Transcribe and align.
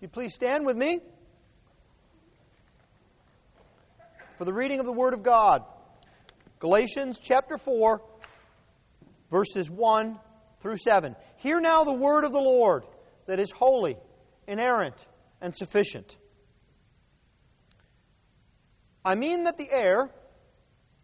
you 0.00 0.08
please 0.08 0.34
stand 0.34 0.64
with 0.64 0.78
me 0.78 1.00
for 4.38 4.46
the 4.46 4.52
reading 4.52 4.80
of 4.80 4.86
the 4.86 4.92
Word 4.92 5.12
of 5.12 5.22
God. 5.22 5.62
Galatians 6.58 7.18
chapter 7.20 7.58
4, 7.58 8.00
verses 9.30 9.70
1 9.70 10.18
through 10.60 10.78
7. 10.78 11.14
Hear 11.36 11.60
now 11.60 11.84
the 11.84 11.92
word 11.92 12.24
of 12.24 12.32
the 12.32 12.40
Lord 12.40 12.84
that 13.26 13.38
is 13.38 13.50
holy, 13.50 13.96
inerrant, 14.46 15.06
and 15.42 15.54
sufficient. 15.54 16.16
I 19.04 19.14
mean 19.16 19.44
that 19.44 19.58
the 19.58 19.70
heir, 19.70 20.10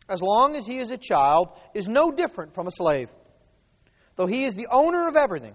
as 0.09 0.23
long 0.23 0.57
as 0.57 0.67
he 0.67 0.79
is 0.79 0.91
a 0.91 0.99
child, 0.99 1.49
is 1.75 1.87
no 1.87 2.11
different 2.11 2.55
from 2.55 2.67
a 2.67 2.71
slave, 2.71 3.11
though 4.17 4.27
he 4.27 4.45
is 4.45 4.55
the 4.55 4.69
owner 4.71 5.07
of 5.07 5.17
everything. 5.17 5.55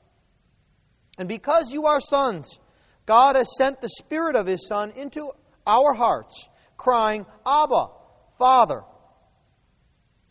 And 1.21 1.27
because 1.27 1.71
you 1.71 1.85
are 1.85 1.99
sons, 2.01 2.57
God 3.05 3.35
has 3.35 3.47
sent 3.55 3.79
the 3.79 3.89
Spirit 3.89 4.35
of 4.35 4.47
His 4.47 4.67
Son 4.67 4.89
into 4.95 5.29
our 5.67 5.93
hearts, 5.93 6.49
crying, 6.77 7.27
Abba, 7.45 7.89
Father. 8.39 8.81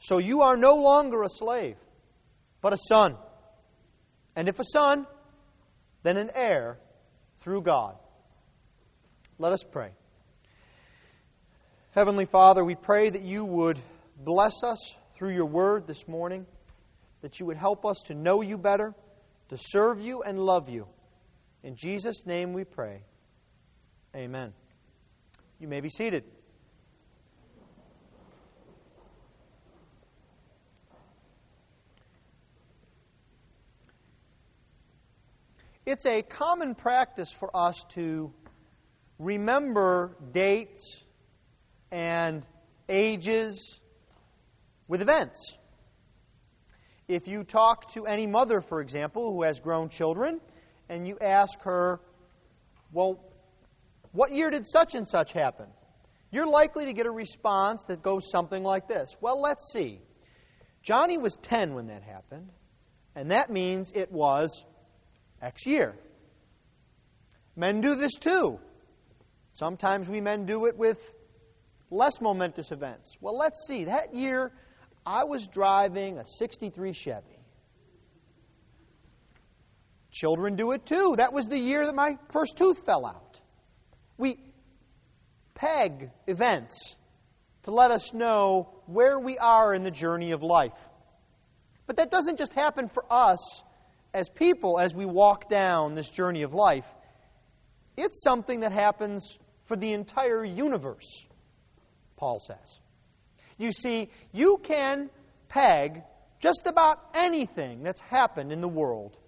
So 0.01 0.19
you 0.19 0.43
are 0.43 0.57
no 0.57 0.75
longer 0.75 1.23
a 1.23 1.29
slave, 1.29 1.77
but 2.61 2.73
a 2.73 2.77
son. 2.89 3.15
And 4.35 4.49
if 4.49 4.59
a 4.59 4.65
son, 4.65 5.07
then 6.03 6.17
an 6.17 6.33
heir 6.35 6.81
through 7.39 7.63
God. 7.63 7.95
Let 9.39 9.53
us 9.53 9.63
pray. 9.63 9.91
Heavenly 11.93 12.27
Father, 12.27 12.65
we 12.65 12.75
pray 12.75 13.11
that 13.11 13.23
you 13.23 13.45
would 13.45 13.79
bless 14.25 14.65
us 14.65 14.97
through 15.15 15.35
your 15.35 15.47
word 15.47 15.87
this 15.87 16.09
morning, 16.09 16.47
that 17.23 17.39
you 17.39 17.47
would 17.47 17.59
help 17.59 17.87
us 17.87 18.03
to 18.07 18.15
know 18.17 18.43
you 18.43 18.59
better, 18.59 18.93
to 19.51 19.59
serve 19.59 20.01
you 20.01 20.23
and 20.23 20.39
love 20.39 20.69
you. 20.69 20.87
In 21.65 21.75
Jesus' 21.75 22.25
name 22.25 22.53
we 22.53 22.63
pray. 22.63 23.03
Amen. 24.15 24.53
You 25.59 25.67
may 25.67 25.81
be 25.81 25.89
seated. 25.89 26.23
It's 35.85 36.07
a 36.07 36.23
common 36.23 36.77
practice 36.77 37.33
for 37.33 37.51
us 37.53 37.85
to 37.95 38.33
remember 39.19 40.17
dates 40.31 41.03
and 41.91 42.47
ages 42.89 43.81
with 44.87 45.03
events. 45.03 45.57
If 47.11 47.27
you 47.27 47.43
talk 47.43 47.91
to 47.95 48.07
any 48.07 48.29
mother, 48.29 48.61
for 48.61 48.81
example, 48.81 49.33
who 49.33 49.43
has 49.43 49.59
grown 49.59 49.89
children, 49.89 50.41
and 50.89 51.09
you 51.09 51.19
ask 51.21 51.61
her, 51.63 52.01
Well, 52.93 53.19
what 54.13 54.31
year 54.31 54.49
did 54.49 54.65
such 54.65 54.95
and 54.95 55.09
such 55.09 55.33
happen? 55.33 55.67
You're 56.31 56.47
likely 56.47 56.85
to 56.85 56.93
get 56.93 57.07
a 57.07 57.11
response 57.11 57.85
that 57.89 58.01
goes 58.01 58.31
something 58.31 58.63
like 58.63 58.87
this 58.87 59.17
Well, 59.21 59.41
let's 59.41 59.73
see. 59.73 60.01
Johnny 60.85 61.19
was 61.19 61.35
10 61.43 61.75
when 61.75 61.89
that 61.89 62.05
happened, 62.05 62.49
and 63.17 63.33
that 63.33 63.51
means 63.51 63.91
it 63.93 64.13
was 64.13 64.65
X 65.43 65.67
year. 65.67 65.97
Men 67.57 67.81
do 67.81 67.97
this 67.97 68.13
too. 68.21 68.61
Sometimes 69.53 70.09
we 70.09 70.21
men 70.21 70.47
do 70.47 70.67
it 70.67 70.77
with 70.77 71.13
less 71.91 72.21
momentous 72.21 72.71
events. 72.71 73.17
Well, 73.21 73.37
let's 73.37 73.67
see. 73.67 73.83
That 73.87 74.15
year, 74.15 74.53
I 75.05 75.25
was 75.25 75.47
driving 75.47 76.19
a 76.19 76.25
63 76.25 76.93
Chevy. 76.93 77.39
Children 80.11 80.57
do 80.57 80.73
it 80.73 80.85
too. 80.85 81.15
That 81.17 81.33
was 81.33 81.47
the 81.47 81.59
year 81.59 81.87
that 81.87 81.95
my 81.95 82.19
first 82.33 82.57
tooth 82.57 82.85
fell 82.85 83.07
out. 83.07 83.41
We 84.19 84.39
peg 85.55 86.11
events 86.27 86.97
to 87.63 87.71
let 87.71 87.91
us 87.91 88.13
know 88.13 88.83
where 88.87 89.19
we 89.19 89.39
are 89.39 89.75
in 89.75 89.83
the 89.83 89.91
journey 89.91 90.33
of 90.33 90.43
life. 90.43 90.89
But 91.87 91.97
that 91.97 92.11
doesn't 92.11 92.39
just 92.39 92.53
happen 92.53 92.89
for 92.89 93.05
us 93.11 93.63
as 94.13 94.29
people 94.29 94.79
as 94.79 94.95
we 94.95 95.07
walk 95.07 95.49
down 95.49 95.95
this 95.95 96.11
journey 96.11 96.43
of 96.43 96.55
life. 96.55 96.87
It's 97.97 98.23
something 98.23 98.61
that 98.61 98.73
happens 98.73 99.39
for 99.67 99.77
the 99.77 99.93
entire 99.93 100.45
universe. 100.45 101.29
Paul 102.17 102.41
says. 102.41 102.80
You 103.61 103.73
see, 103.73 104.09
you 104.33 104.59
can 104.63 105.11
peg 105.51 106.03
just 106.39 106.63
about 106.65 106.99
anything 107.13 107.83
that's 107.83 108.01
happened 108.01 108.53
in 108.53 108.63
the 108.63 108.69
world 108.69 109.19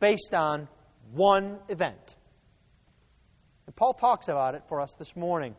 based 0.00 0.34
on 0.34 0.68
one 1.12 1.58
event. 1.70 2.16
And 3.66 3.74
Paul 3.74 3.94
talks 3.94 4.28
about 4.28 4.54
it 4.54 4.64
for 4.68 4.82
us 4.82 4.94
this 4.98 5.16
morning. 5.16 5.56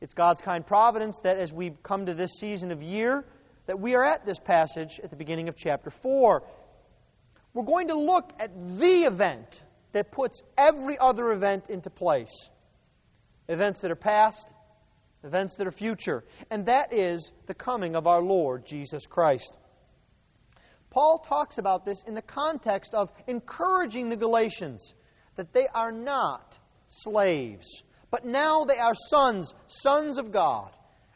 It's 0.00 0.14
God's 0.14 0.40
kind 0.40 0.66
providence 0.66 1.20
that 1.24 1.36
as 1.36 1.52
we 1.52 1.72
come 1.82 2.06
to 2.06 2.14
this 2.14 2.32
season 2.40 2.72
of 2.72 2.82
year, 2.82 3.26
that 3.66 3.78
we 3.78 3.94
are 3.94 4.04
at 4.04 4.24
this 4.24 4.40
passage 4.40 4.98
at 5.04 5.10
the 5.10 5.16
beginning 5.16 5.50
of 5.50 5.56
chapter 5.56 5.90
4. 5.90 6.42
We're 7.52 7.64
going 7.64 7.88
to 7.88 7.98
look 7.98 8.32
at 8.40 8.50
the 8.78 9.02
event 9.02 9.62
that 9.92 10.10
puts 10.10 10.40
every 10.56 10.96
other 10.98 11.32
event 11.32 11.68
into 11.68 11.90
place. 11.90 12.48
Events 13.46 13.82
that 13.82 13.90
are 13.90 13.94
past, 13.94 14.50
events 15.26 15.56
that 15.56 15.66
are 15.66 15.72
future, 15.72 16.24
and 16.50 16.66
that 16.66 16.92
is 16.92 17.32
the 17.46 17.54
coming 17.54 17.96
of 17.96 18.06
our 18.06 18.22
Lord 18.22 18.64
Jesus 18.64 19.06
Christ. 19.06 19.58
Paul 20.90 21.18
talks 21.18 21.58
about 21.58 21.84
this 21.84 22.02
in 22.06 22.14
the 22.14 22.22
context 22.22 22.94
of 22.94 23.10
encouraging 23.26 24.08
the 24.08 24.16
Galatians 24.16 24.94
that 25.34 25.52
they 25.52 25.66
are 25.74 25.92
not 25.92 26.58
slaves, 26.88 27.66
but 28.10 28.24
now 28.24 28.64
they 28.64 28.78
are 28.78 28.94
sons, 29.10 29.52
sons 29.66 30.16
of 30.16 30.32
God, 30.32 30.70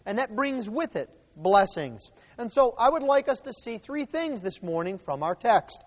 and 0.04 0.18
that 0.18 0.36
brings 0.36 0.68
with 0.68 0.96
it 0.96 1.08
blessings. 1.36 2.10
And 2.36 2.52
so 2.52 2.74
I 2.78 2.90
would 2.90 3.02
like 3.02 3.28
us 3.28 3.40
to 3.40 3.52
see 3.52 3.78
three 3.78 4.04
things 4.04 4.42
this 4.42 4.62
morning 4.62 4.98
from 4.98 5.22
our 5.22 5.34
text. 5.34 5.82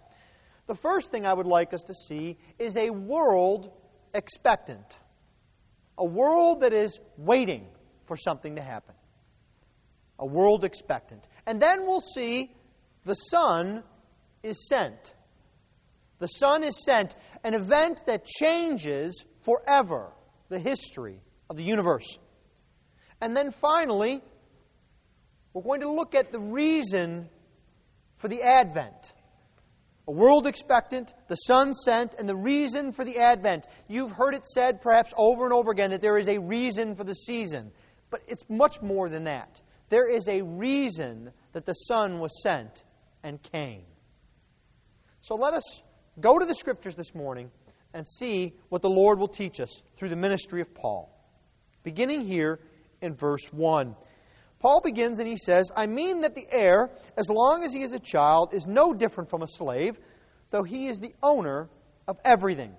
The 0.66 0.76
first 0.76 1.12
thing 1.12 1.26
I 1.26 1.34
would 1.34 1.46
like 1.46 1.74
us 1.74 1.84
to 1.84 1.94
see 1.94 2.38
is 2.58 2.78
a 2.78 2.90
world 2.90 3.72
expectant, 4.14 5.00
a 5.98 6.06
world 6.06 6.62
that 6.62 6.74
is 6.74 7.00
waiting 7.18 7.68
for 8.06 8.18
something 8.18 8.56
to 8.56 8.62
happen. 8.62 8.96
A 10.20 10.26
world 10.26 10.64
expectant. 10.64 11.28
And 11.46 11.62
then 11.62 11.86
we'll 11.86 12.02
see 12.02 12.52
the 13.04 13.16
Son 13.16 13.84
is 14.44 14.68
sent. 14.68 15.14
The 16.20 16.28
Son 16.28 16.64
is 16.64 16.84
sent, 16.86 17.16
an 17.44 17.54
event 17.54 18.04
that 18.08 18.26
changes 18.26 19.26
forever 19.42 20.12
the 20.50 20.60
history 20.60 21.20
of 21.50 21.58
the 21.58 21.64
universe. 21.64 22.18
And 23.20 23.36
then 23.36 23.52
finally, 23.52 24.22
we're 25.54 25.64
going 25.64 25.82
to 25.82 25.92
look 25.92 26.16
at 26.16 26.32
the 26.32 26.40
reason 26.40 27.30
for 28.18 28.28
the 28.28 28.42
Advent. 28.42 29.14
A 30.08 30.12
world 30.12 30.48
expectant, 30.48 31.14
the 31.30 31.36
Son 31.36 31.74
sent, 31.74 32.16
and 32.16 32.28
the 32.28 32.36
reason 32.36 32.92
for 32.92 33.06
the 33.06 33.20
Advent. 33.20 33.66
You've 33.88 34.12
heard 34.12 34.36
it 34.36 34.46
said 34.46 34.82
perhaps 34.82 35.14
over 35.18 35.46
and 35.46 35.54
over 35.54 35.72
again 35.72 35.92
that 35.92 36.02
there 36.02 36.18
is 36.18 36.28
a 36.28 36.38
reason 36.38 36.96
for 36.96 37.04
the 37.06 37.14
season. 37.14 37.72
But 38.14 38.22
it's 38.28 38.48
much 38.48 38.80
more 38.80 39.10
than 39.10 39.24
that. 39.24 39.60
There 39.90 40.08
is 40.08 40.28
a 40.28 40.44
reason 40.44 41.32
that 41.54 41.66
the 41.66 41.74
Son 41.74 42.20
was 42.20 42.44
sent 42.44 42.84
and 43.24 43.42
came. 43.42 43.82
So 45.22 45.34
let 45.34 45.56
us 45.56 45.82
go 46.20 46.38
to 46.38 46.46
the 46.46 46.54
Scriptures 46.54 46.94
this 46.94 47.16
morning 47.16 47.50
and 47.92 48.08
see 48.08 48.54
what 48.70 48.84
the 48.84 48.90
Lord 48.90 49.18
will 49.18 49.28
teach 49.28 49.60
us 49.60 49.82
through 49.96 50.10
the 50.10 50.16
ministry 50.16 50.62
of 50.62 50.76
Paul. 50.76 51.10
Beginning 51.82 52.22
here 52.22 52.60
in 53.02 53.16
verse 53.16 53.52
1. 53.52 53.96
Paul 54.60 54.82
begins 54.84 55.18
and 55.18 55.28
he 55.28 55.36
says, 55.36 55.72
I 55.76 55.88
mean 55.88 56.22
that 56.22 56.36
the 56.36 56.46
heir, 56.52 56.92
as 57.18 57.32
long 57.32 57.64
as 57.64 57.74
he 57.74 57.82
is 57.82 57.94
a 57.94 58.00
child, 58.00 58.54
is 58.54 58.68
no 58.68 58.94
different 58.94 59.32
from 59.32 59.42
a 59.42 59.48
slave, 59.48 59.98
though 60.52 60.62
he 60.62 60.86
is 60.86 61.00
the 61.00 61.16
owner 61.24 61.68
of 62.08 62.20
everything. 62.24 62.76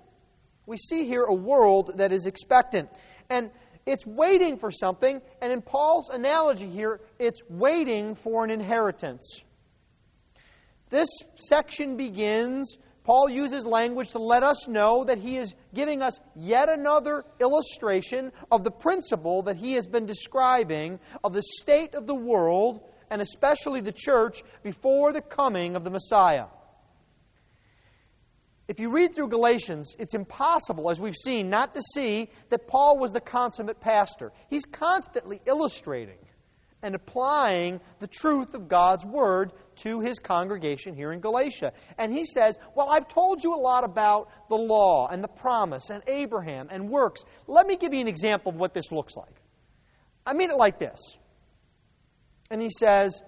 We 0.64 0.76
see 0.76 1.06
here 1.08 1.24
a 1.24 1.34
world 1.34 1.94
that 1.96 2.12
is 2.12 2.26
expectant. 2.26 2.88
And 3.28 3.50
it's 3.86 4.06
waiting 4.06 4.56
for 4.56 4.70
something, 4.70 5.20
and 5.40 5.52
in 5.52 5.62
Paul's 5.62 6.08
analogy 6.10 6.68
here, 6.68 7.00
it's 7.18 7.40
waiting 7.48 8.14
for 8.14 8.44
an 8.44 8.50
inheritance. 8.50 9.42
This 10.90 11.08
section 11.34 11.96
begins 11.96 12.78
Paul 13.04 13.28
uses 13.28 13.66
language 13.66 14.12
to 14.12 14.18
let 14.18 14.42
us 14.42 14.66
know 14.66 15.04
that 15.04 15.18
he 15.18 15.36
is 15.36 15.54
giving 15.74 16.00
us 16.00 16.18
yet 16.34 16.70
another 16.70 17.24
illustration 17.38 18.32
of 18.50 18.64
the 18.64 18.70
principle 18.70 19.42
that 19.42 19.56
he 19.56 19.74
has 19.74 19.86
been 19.86 20.06
describing 20.06 20.98
of 21.22 21.34
the 21.34 21.42
state 21.60 21.94
of 21.94 22.06
the 22.06 22.14
world 22.14 22.80
and 23.10 23.20
especially 23.20 23.82
the 23.82 23.92
church 23.92 24.42
before 24.62 25.12
the 25.12 25.20
coming 25.20 25.76
of 25.76 25.84
the 25.84 25.90
Messiah. 25.90 26.46
If 28.66 28.80
you 28.80 28.90
read 28.90 29.14
through 29.14 29.28
Galatians, 29.28 29.94
it's 29.98 30.14
impossible, 30.14 30.90
as 30.90 30.98
we've 30.98 31.14
seen, 31.14 31.50
not 31.50 31.74
to 31.74 31.82
see 31.92 32.30
that 32.48 32.66
Paul 32.66 32.98
was 32.98 33.12
the 33.12 33.20
consummate 33.20 33.80
pastor. 33.80 34.32
He's 34.48 34.64
constantly 34.64 35.42
illustrating 35.44 36.16
and 36.82 36.94
applying 36.94 37.80
the 37.98 38.06
truth 38.06 38.54
of 38.54 38.68
God's 38.68 39.04
Word 39.04 39.52
to 39.76 40.00
his 40.00 40.18
congregation 40.18 40.94
here 40.94 41.12
in 41.12 41.20
Galatia. 41.20 41.72
And 41.98 42.12
he 42.12 42.24
says, 42.24 42.58
Well, 42.74 42.88
I've 42.90 43.08
told 43.08 43.44
you 43.44 43.54
a 43.54 43.56
lot 43.56 43.84
about 43.84 44.30
the 44.48 44.56
law 44.56 45.08
and 45.08 45.22
the 45.22 45.28
promise 45.28 45.90
and 45.90 46.02
Abraham 46.06 46.68
and 46.70 46.88
works. 46.88 47.22
Let 47.46 47.66
me 47.66 47.76
give 47.76 47.92
you 47.92 48.00
an 48.00 48.08
example 48.08 48.50
of 48.50 48.56
what 48.56 48.72
this 48.72 48.90
looks 48.92 49.14
like. 49.14 49.34
I 50.26 50.32
mean 50.32 50.50
it 50.50 50.56
like 50.56 50.78
this. 50.78 51.00
And 52.50 52.62
he 52.62 52.70
says, 52.78 53.22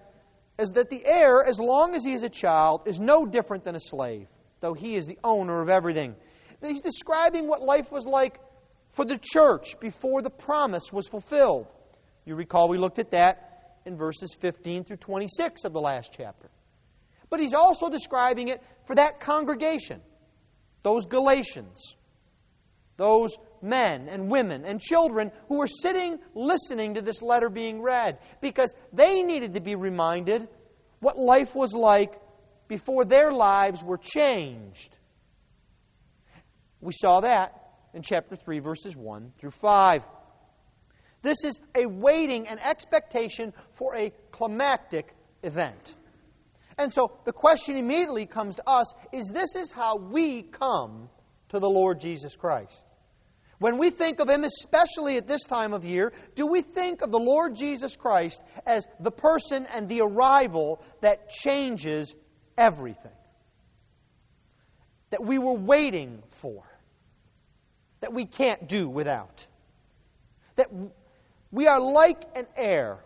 Is 0.58 0.70
that 0.70 0.88
the 0.88 1.04
heir, 1.04 1.44
as 1.44 1.58
long 1.58 1.94
as 1.94 2.04
he 2.04 2.12
is 2.12 2.22
a 2.22 2.30
child, 2.30 2.82
is 2.86 3.00
no 3.00 3.26
different 3.26 3.64
than 3.64 3.74
a 3.74 3.80
slave 3.80 4.28
though 4.66 4.74
he 4.74 4.96
is 4.96 5.06
the 5.06 5.18
owner 5.22 5.62
of 5.62 5.68
everything. 5.68 6.16
He's 6.60 6.80
describing 6.80 7.46
what 7.46 7.62
life 7.62 7.92
was 7.92 8.04
like 8.04 8.40
for 8.90 9.04
the 9.04 9.16
church 9.22 9.78
before 9.78 10.22
the 10.22 10.30
promise 10.30 10.92
was 10.92 11.06
fulfilled. 11.06 11.72
You 12.24 12.34
recall 12.34 12.68
we 12.68 12.76
looked 12.76 12.98
at 12.98 13.12
that 13.12 13.76
in 13.84 13.96
verses 13.96 14.34
15 14.40 14.82
through 14.82 14.96
26 14.96 15.64
of 15.64 15.72
the 15.72 15.80
last 15.80 16.12
chapter. 16.16 16.50
But 17.30 17.38
he's 17.38 17.54
also 17.54 17.88
describing 17.88 18.48
it 18.48 18.60
for 18.86 18.96
that 18.96 19.20
congregation, 19.20 20.00
those 20.82 21.06
Galatians, 21.06 21.94
those 22.96 23.36
men 23.62 24.08
and 24.08 24.28
women 24.28 24.64
and 24.64 24.80
children 24.80 25.30
who 25.48 25.58
were 25.58 25.68
sitting 25.68 26.18
listening 26.34 26.94
to 26.94 27.02
this 27.02 27.22
letter 27.22 27.48
being 27.48 27.80
read 27.80 28.18
because 28.40 28.74
they 28.92 29.22
needed 29.22 29.52
to 29.52 29.60
be 29.60 29.76
reminded 29.76 30.48
what 30.98 31.16
life 31.16 31.54
was 31.54 31.72
like 31.72 32.20
before 32.68 33.04
their 33.04 33.32
lives 33.32 33.82
were 33.82 33.98
changed. 33.98 34.96
We 36.80 36.92
saw 36.92 37.20
that 37.20 37.66
in 37.94 38.02
chapter 38.02 38.36
3, 38.36 38.58
verses 38.58 38.96
1 38.96 39.32
through 39.38 39.52
5. 39.52 40.02
This 41.22 41.42
is 41.44 41.58
a 41.74 41.86
waiting 41.86 42.46
and 42.46 42.60
expectation 42.60 43.52
for 43.72 43.96
a 43.96 44.12
climactic 44.30 45.14
event. 45.42 45.94
And 46.78 46.92
so 46.92 47.18
the 47.24 47.32
question 47.32 47.76
immediately 47.76 48.26
comes 48.26 48.56
to 48.56 48.68
us 48.68 48.92
is 49.12 49.30
this 49.32 49.56
is 49.56 49.72
how 49.72 49.96
we 49.96 50.42
come 50.42 51.08
to 51.48 51.58
the 51.58 51.68
Lord 51.68 52.00
Jesus 52.00 52.36
Christ. 52.36 52.86
When 53.58 53.78
we 53.78 53.88
think 53.88 54.20
of 54.20 54.28
Him, 54.28 54.44
especially 54.44 55.16
at 55.16 55.26
this 55.26 55.42
time 55.44 55.72
of 55.72 55.84
year, 55.84 56.12
do 56.34 56.46
we 56.46 56.60
think 56.60 57.00
of 57.00 57.10
the 57.10 57.18
Lord 57.18 57.56
Jesus 57.56 57.96
Christ 57.96 58.42
as 58.66 58.86
the 59.00 59.10
person 59.10 59.66
and 59.72 59.88
the 59.88 60.02
arrival 60.02 60.82
that 61.00 61.30
changes 61.30 62.14
everything 62.56 63.12
that 65.10 65.24
we 65.24 65.38
were 65.38 65.54
waiting 65.54 66.22
for, 66.28 66.64
that 68.00 68.12
we 68.12 68.26
can't 68.26 68.68
do 68.68 68.88
without. 68.88 69.46
That 70.56 70.68
we 71.50 71.66
are 71.66 71.80
like 71.80 72.22
an 72.34 72.46
heir. 72.56 72.98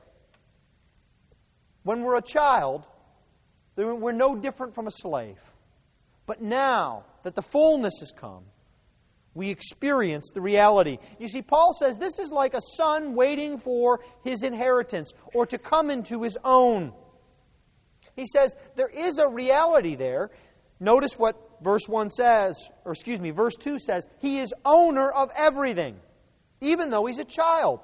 When 1.83 2.03
we're 2.03 2.17
a 2.17 2.23
child, 2.23 2.85
we're 3.77 4.13
no 4.13 4.35
different 4.35 4.75
from 4.75 4.87
a 4.87 4.91
slave. 4.91 5.39
But 6.27 6.43
now 6.43 7.05
that 7.23 7.35
the 7.35 7.43
fullness 7.43 7.95
has 8.01 8.13
come, 8.13 8.45
we 9.35 9.51
experience 9.51 10.31
the 10.35 10.41
reality. 10.41 10.99
You 11.19 11.29
see, 11.29 11.43
Paul 11.43 11.73
says 11.79 11.99
this 11.99 12.19
is 12.19 12.31
like 12.31 12.55
a 12.55 12.61
son 12.77 13.15
waiting 13.15 13.59
for 13.59 14.01
his 14.25 14.43
inheritance 14.43 15.13
or 15.35 15.47
to 15.47 15.59
come 15.59 15.91
into 15.91 16.23
his 16.23 16.37
own. 16.45 16.93
He 18.21 18.27
says 18.27 18.55
there 18.77 18.89
is 18.89 19.17
a 19.17 19.27
reality 19.27 19.97
there. 19.97 20.31
Notice 20.79 21.15
what 21.15 21.37
verse 21.63 21.89
1 21.89 22.11
says, 22.11 22.55
or 22.85 22.93
excuse 22.93 23.19
me, 23.19 23.31
verse 23.31 23.55
2 23.59 23.79
says, 23.79 24.07
He 24.19 24.41
is 24.41 24.53
owner 24.63 25.11
of 25.11 25.31
everything, 25.35 25.97
even 26.61 26.91
though 26.91 27.07
he's 27.07 27.19
a 27.19 27.25
child. 27.25 27.81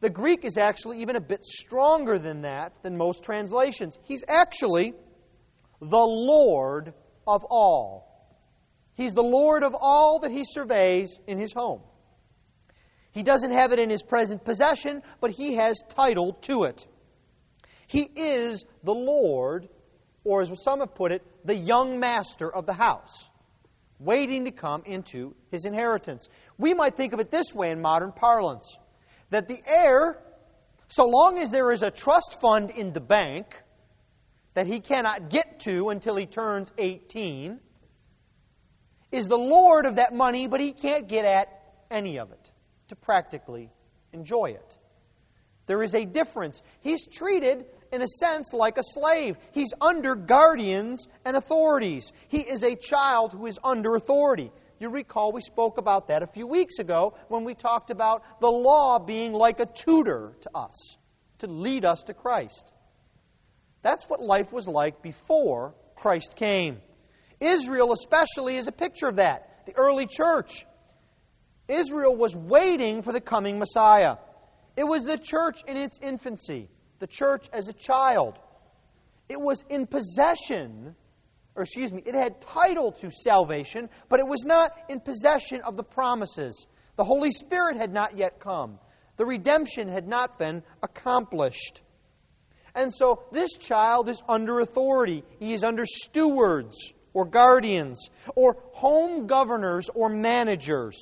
The 0.00 0.08
Greek 0.08 0.46
is 0.46 0.56
actually 0.56 1.02
even 1.02 1.16
a 1.16 1.20
bit 1.20 1.44
stronger 1.44 2.18
than 2.18 2.42
that, 2.42 2.72
than 2.82 2.96
most 2.96 3.22
translations. 3.24 3.98
He's 4.04 4.24
actually 4.26 4.94
the 5.82 5.98
Lord 5.98 6.94
of 7.26 7.44
all. 7.50 8.08
He's 8.94 9.12
the 9.12 9.22
Lord 9.22 9.62
of 9.64 9.76
all 9.78 10.20
that 10.20 10.30
he 10.30 10.44
surveys 10.44 11.18
in 11.26 11.36
his 11.36 11.52
home. 11.52 11.82
He 13.12 13.22
doesn't 13.22 13.52
have 13.52 13.72
it 13.72 13.78
in 13.78 13.90
his 13.90 14.02
present 14.02 14.44
possession, 14.44 15.02
but 15.20 15.30
he 15.30 15.56
has 15.56 15.76
title 15.90 16.32
to 16.42 16.64
it. 16.64 16.86
He 17.88 18.02
is 18.02 18.64
the 18.84 18.94
Lord, 18.94 19.68
or 20.22 20.42
as 20.42 20.50
some 20.62 20.80
have 20.80 20.94
put 20.94 21.10
it, 21.10 21.22
the 21.44 21.56
young 21.56 21.98
master 21.98 22.54
of 22.54 22.66
the 22.66 22.74
house, 22.74 23.28
waiting 23.98 24.44
to 24.44 24.50
come 24.50 24.82
into 24.84 25.34
his 25.50 25.64
inheritance. 25.64 26.28
We 26.58 26.74
might 26.74 26.96
think 26.96 27.12
of 27.12 27.18
it 27.18 27.30
this 27.30 27.54
way 27.54 27.70
in 27.70 27.80
modern 27.80 28.12
parlance 28.12 28.76
that 29.30 29.48
the 29.48 29.60
heir, 29.66 30.22
so 30.88 31.06
long 31.06 31.38
as 31.38 31.50
there 31.50 31.72
is 31.72 31.82
a 31.82 31.90
trust 31.90 32.40
fund 32.40 32.70
in 32.70 32.92
the 32.92 33.00
bank 33.00 33.56
that 34.54 34.66
he 34.66 34.80
cannot 34.80 35.30
get 35.30 35.60
to 35.60 35.88
until 35.88 36.16
he 36.16 36.26
turns 36.26 36.72
18, 36.78 37.58
is 39.10 39.28
the 39.28 39.38
Lord 39.38 39.86
of 39.86 39.96
that 39.96 40.14
money, 40.14 40.46
but 40.46 40.60
he 40.60 40.72
can't 40.72 41.08
get 41.08 41.24
at 41.24 41.48
any 41.90 42.18
of 42.18 42.32
it 42.32 42.50
to 42.88 42.96
practically 42.96 43.70
enjoy 44.12 44.46
it. 44.46 44.76
There 45.66 45.82
is 45.82 45.94
a 45.94 46.04
difference. 46.04 46.62
He's 46.80 47.06
treated 47.06 47.66
in 47.92 48.02
a 48.02 48.08
sense, 48.08 48.52
like 48.52 48.78
a 48.78 48.82
slave. 48.82 49.36
He's 49.52 49.72
under 49.80 50.14
guardians 50.14 51.06
and 51.24 51.36
authorities. 51.36 52.12
He 52.28 52.40
is 52.40 52.62
a 52.62 52.76
child 52.76 53.32
who 53.32 53.46
is 53.46 53.58
under 53.64 53.94
authority. 53.94 54.50
You 54.78 54.90
recall 54.90 55.32
we 55.32 55.40
spoke 55.40 55.78
about 55.78 56.08
that 56.08 56.22
a 56.22 56.26
few 56.26 56.46
weeks 56.46 56.78
ago 56.78 57.14
when 57.28 57.44
we 57.44 57.54
talked 57.54 57.90
about 57.90 58.40
the 58.40 58.50
law 58.50 58.98
being 58.98 59.32
like 59.32 59.60
a 59.60 59.66
tutor 59.66 60.36
to 60.40 60.50
us 60.54 60.96
to 61.38 61.46
lead 61.46 61.84
us 61.84 62.04
to 62.04 62.14
Christ. 62.14 62.72
That's 63.82 64.06
what 64.06 64.20
life 64.20 64.52
was 64.52 64.68
like 64.68 65.02
before 65.02 65.74
Christ 65.96 66.34
came. 66.36 66.78
Israel, 67.40 67.92
especially, 67.92 68.56
is 68.56 68.68
a 68.68 68.72
picture 68.72 69.08
of 69.08 69.16
that. 69.16 69.66
The 69.66 69.76
early 69.76 70.06
church. 70.06 70.66
Israel 71.68 72.16
was 72.16 72.34
waiting 72.34 73.02
for 73.02 73.12
the 73.12 73.20
coming 73.20 73.58
Messiah. 73.58 74.16
It 74.76 74.84
was 74.84 75.04
the 75.04 75.18
church 75.18 75.60
in 75.66 75.76
its 75.76 75.98
infancy 76.00 76.68
the 76.98 77.06
church 77.06 77.48
as 77.52 77.68
a 77.68 77.72
child. 77.72 78.38
It 79.28 79.40
was 79.40 79.64
in 79.68 79.86
possession, 79.86 80.94
or 81.54 81.62
excuse 81.62 81.92
me, 81.92 82.02
it 82.06 82.14
had 82.14 82.40
title 82.40 82.92
to 82.92 83.10
salvation, 83.10 83.88
but 84.08 84.20
it 84.20 84.26
was 84.26 84.44
not 84.44 84.72
in 84.88 85.00
possession 85.00 85.60
of 85.62 85.76
the 85.76 85.82
promises. 85.82 86.66
The 86.96 87.04
Holy 87.04 87.30
Spirit 87.30 87.76
had 87.76 87.92
not 87.92 88.16
yet 88.16 88.40
come. 88.40 88.78
The 89.16 89.26
redemption 89.26 89.88
had 89.88 90.06
not 90.08 90.38
been 90.38 90.62
accomplished. 90.82 91.82
And 92.74 92.94
so 92.94 93.24
this 93.32 93.52
child 93.58 94.08
is 94.08 94.22
under 94.28 94.60
authority. 94.60 95.24
He 95.38 95.52
is 95.52 95.64
under 95.64 95.84
stewards 95.84 96.76
or 97.12 97.24
guardians 97.24 98.10
or 98.36 98.56
home 98.72 99.26
governors 99.26 99.90
or 99.94 100.08
managers. 100.08 100.96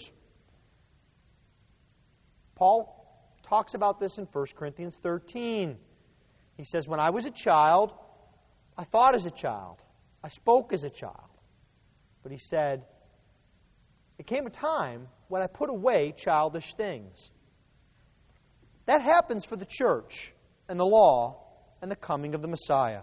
Paul 2.55 2.97
talks 3.43 3.75
about 3.75 4.01
this 4.01 4.17
in 4.19 4.25
1 4.25 4.47
Corinthians 4.57 4.97
13. 5.03 5.77
He 6.57 6.65
says, 6.65 6.89
When 6.89 7.01
I 7.01 7.11
was 7.11 7.27
a 7.27 7.31
child, 7.31 7.93
I 8.77 8.85
thought 8.85 9.15
as 9.15 9.27
a 9.27 9.31
child, 9.31 9.83
I 10.23 10.29
spoke 10.29 10.73
as 10.73 10.85
a 10.85 10.91
child. 10.91 11.31
But 12.23 12.33
he 12.33 12.39
said, 12.39 12.85
It 14.19 14.27
came 14.27 14.47
a 14.47 14.51
time 14.51 15.09
when 15.29 15.43
I 15.43 15.47
put 15.47 15.71
away 15.71 16.15
childish 16.17 16.75
things. 16.75 17.31
That 18.87 19.03
happens 19.03 19.45
for 19.45 19.57
the 19.57 19.67
church 19.67 20.33
and 20.69 20.79
the 20.79 20.87
law 20.87 21.43
and 21.83 21.91
the 21.91 21.97
coming 21.97 22.35
of 22.35 22.43
the 22.43 22.49
Messiah. 22.49 23.03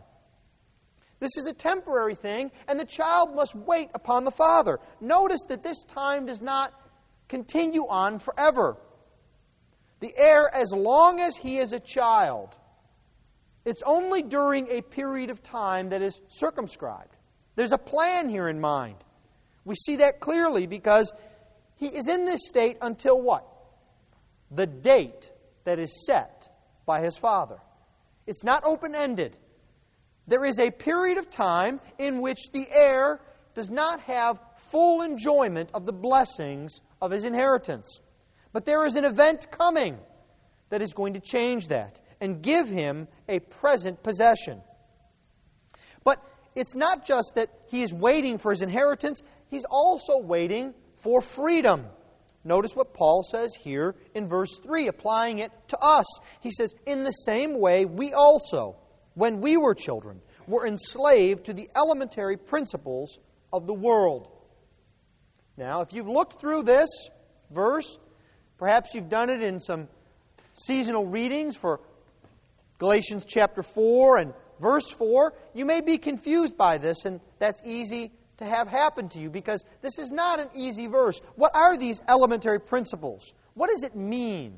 This 1.19 1.37
is 1.37 1.45
a 1.45 1.53
temporary 1.53 2.15
thing, 2.15 2.51
and 2.67 2.77
the 2.77 2.85
child 2.85 3.33
must 3.33 3.55
wait 3.55 3.89
upon 3.93 4.25
the 4.25 4.31
Father. 4.31 4.79
Notice 4.99 5.45
that 5.47 5.63
this 5.63 5.83
time 5.85 6.25
does 6.25 6.41
not 6.41 6.73
continue 7.29 7.87
on 7.87 8.19
forever. 8.19 8.77
The 10.01 10.13
heir, 10.17 10.53
as 10.53 10.73
long 10.73 11.21
as 11.21 11.37
he 11.37 11.59
is 11.59 11.71
a 11.71 11.79
child, 11.79 12.55
it's 13.65 13.81
only 13.85 14.21
during 14.21 14.67
a 14.69 14.81
period 14.81 15.29
of 15.29 15.41
time 15.41 15.89
that 15.89 16.01
is 16.01 16.19
circumscribed. 16.27 17.15
There's 17.55 17.71
a 17.71 17.77
plan 17.77 18.29
here 18.29 18.49
in 18.49 18.59
mind. 18.59 18.97
We 19.65 19.75
see 19.75 19.97
that 19.97 20.19
clearly 20.19 20.67
because 20.67 21.11
he 21.75 21.87
is 21.87 22.07
in 22.07 22.25
this 22.25 22.47
state 22.47 22.77
until 22.81 23.21
what? 23.21 23.47
The 24.51 24.67
date 24.67 25.31
that 25.63 25.79
is 25.79 26.05
set 26.05 26.49
by 26.85 27.01
his 27.01 27.17
father. 27.17 27.57
It's 28.27 28.43
not 28.43 28.63
open 28.65 28.95
ended. 28.95 29.37
There 30.27 30.45
is 30.45 30.59
a 30.59 30.71
period 30.71 31.17
of 31.17 31.29
time 31.29 31.79
in 31.97 32.21
which 32.21 32.51
the 32.51 32.67
heir 32.71 33.19
does 33.53 33.69
not 33.69 34.01
have 34.01 34.39
full 34.71 35.01
enjoyment 35.01 35.69
of 35.73 35.85
the 35.85 35.93
blessings 35.93 36.81
of 37.01 37.11
his 37.11 37.25
inheritance. 37.25 37.99
But 38.51 38.65
there 38.65 38.85
is 38.85 38.95
an 38.95 39.05
event 39.05 39.51
coming 39.51 39.97
that 40.69 40.81
is 40.81 40.93
going 40.93 41.13
to 41.13 41.19
change 41.19 41.67
that 41.67 41.99
and 42.23 42.41
give 42.41 42.69
him 42.69 43.09
a 43.27 43.39
present 43.39 44.01
possession. 44.01 44.61
But 46.05 46.23
it's 46.55 46.73
not 46.73 47.05
just 47.05 47.33
that 47.35 47.49
he 47.67 47.83
is 47.83 47.93
waiting 47.93 48.37
for 48.37 48.51
his 48.51 48.61
inheritance, 48.61 49.21
he's 49.49 49.65
also 49.69 50.19
waiting 50.19 50.73
for 51.01 51.19
freedom. 51.19 51.85
Notice 52.45 52.77
what 52.77 52.93
Paul 52.93 53.23
says 53.29 53.53
here 53.55 53.95
in 54.15 54.29
verse 54.29 54.57
3, 54.63 54.87
applying 54.87 55.39
it 55.39 55.51
to 55.67 55.77
us. 55.79 56.05
He 56.39 56.49
says, 56.51 56.73
In 56.85 57.03
the 57.03 57.11
same 57.11 57.59
way, 57.59 57.83
we 57.83 58.13
also, 58.13 58.77
when 59.15 59.41
we 59.41 59.57
were 59.57 59.75
children, 59.75 60.21
were 60.47 60.65
enslaved 60.65 61.45
to 61.45 61.53
the 61.53 61.69
elementary 61.75 62.37
principles 62.37 63.19
of 63.51 63.67
the 63.67 63.73
world. 63.73 64.29
Now, 65.57 65.81
if 65.81 65.91
you've 65.91 66.07
looked 66.07 66.39
through 66.39 66.63
this 66.63 66.89
verse, 67.51 67.97
perhaps 68.57 68.93
you've 68.93 69.09
done 69.09 69.29
it 69.29 69.43
in 69.43 69.59
some 69.59 69.89
seasonal 70.55 71.05
readings 71.05 71.57
for 71.57 71.81
Galatians 72.79 73.23
chapter 73.27 73.63
4 73.63 74.17
and 74.17 74.33
verse 74.59 74.89
4, 74.89 75.33
you 75.53 75.65
may 75.65 75.81
be 75.81 75.97
confused 75.97 76.57
by 76.57 76.77
this, 76.77 77.05
and 77.05 77.19
that's 77.39 77.61
easy 77.65 78.11
to 78.37 78.45
have 78.45 78.67
happen 78.67 79.09
to 79.09 79.19
you 79.19 79.29
because 79.29 79.63
this 79.81 79.99
is 79.99 80.11
not 80.11 80.39
an 80.39 80.49
easy 80.55 80.87
verse. 80.87 81.21
What 81.35 81.55
are 81.55 81.77
these 81.77 82.01
elementary 82.07 82.59
principles? 82.59 83.33
What 83.53 83.69
does 83.69 83.83
it 83.83 83.95
mean? 83.95 84.57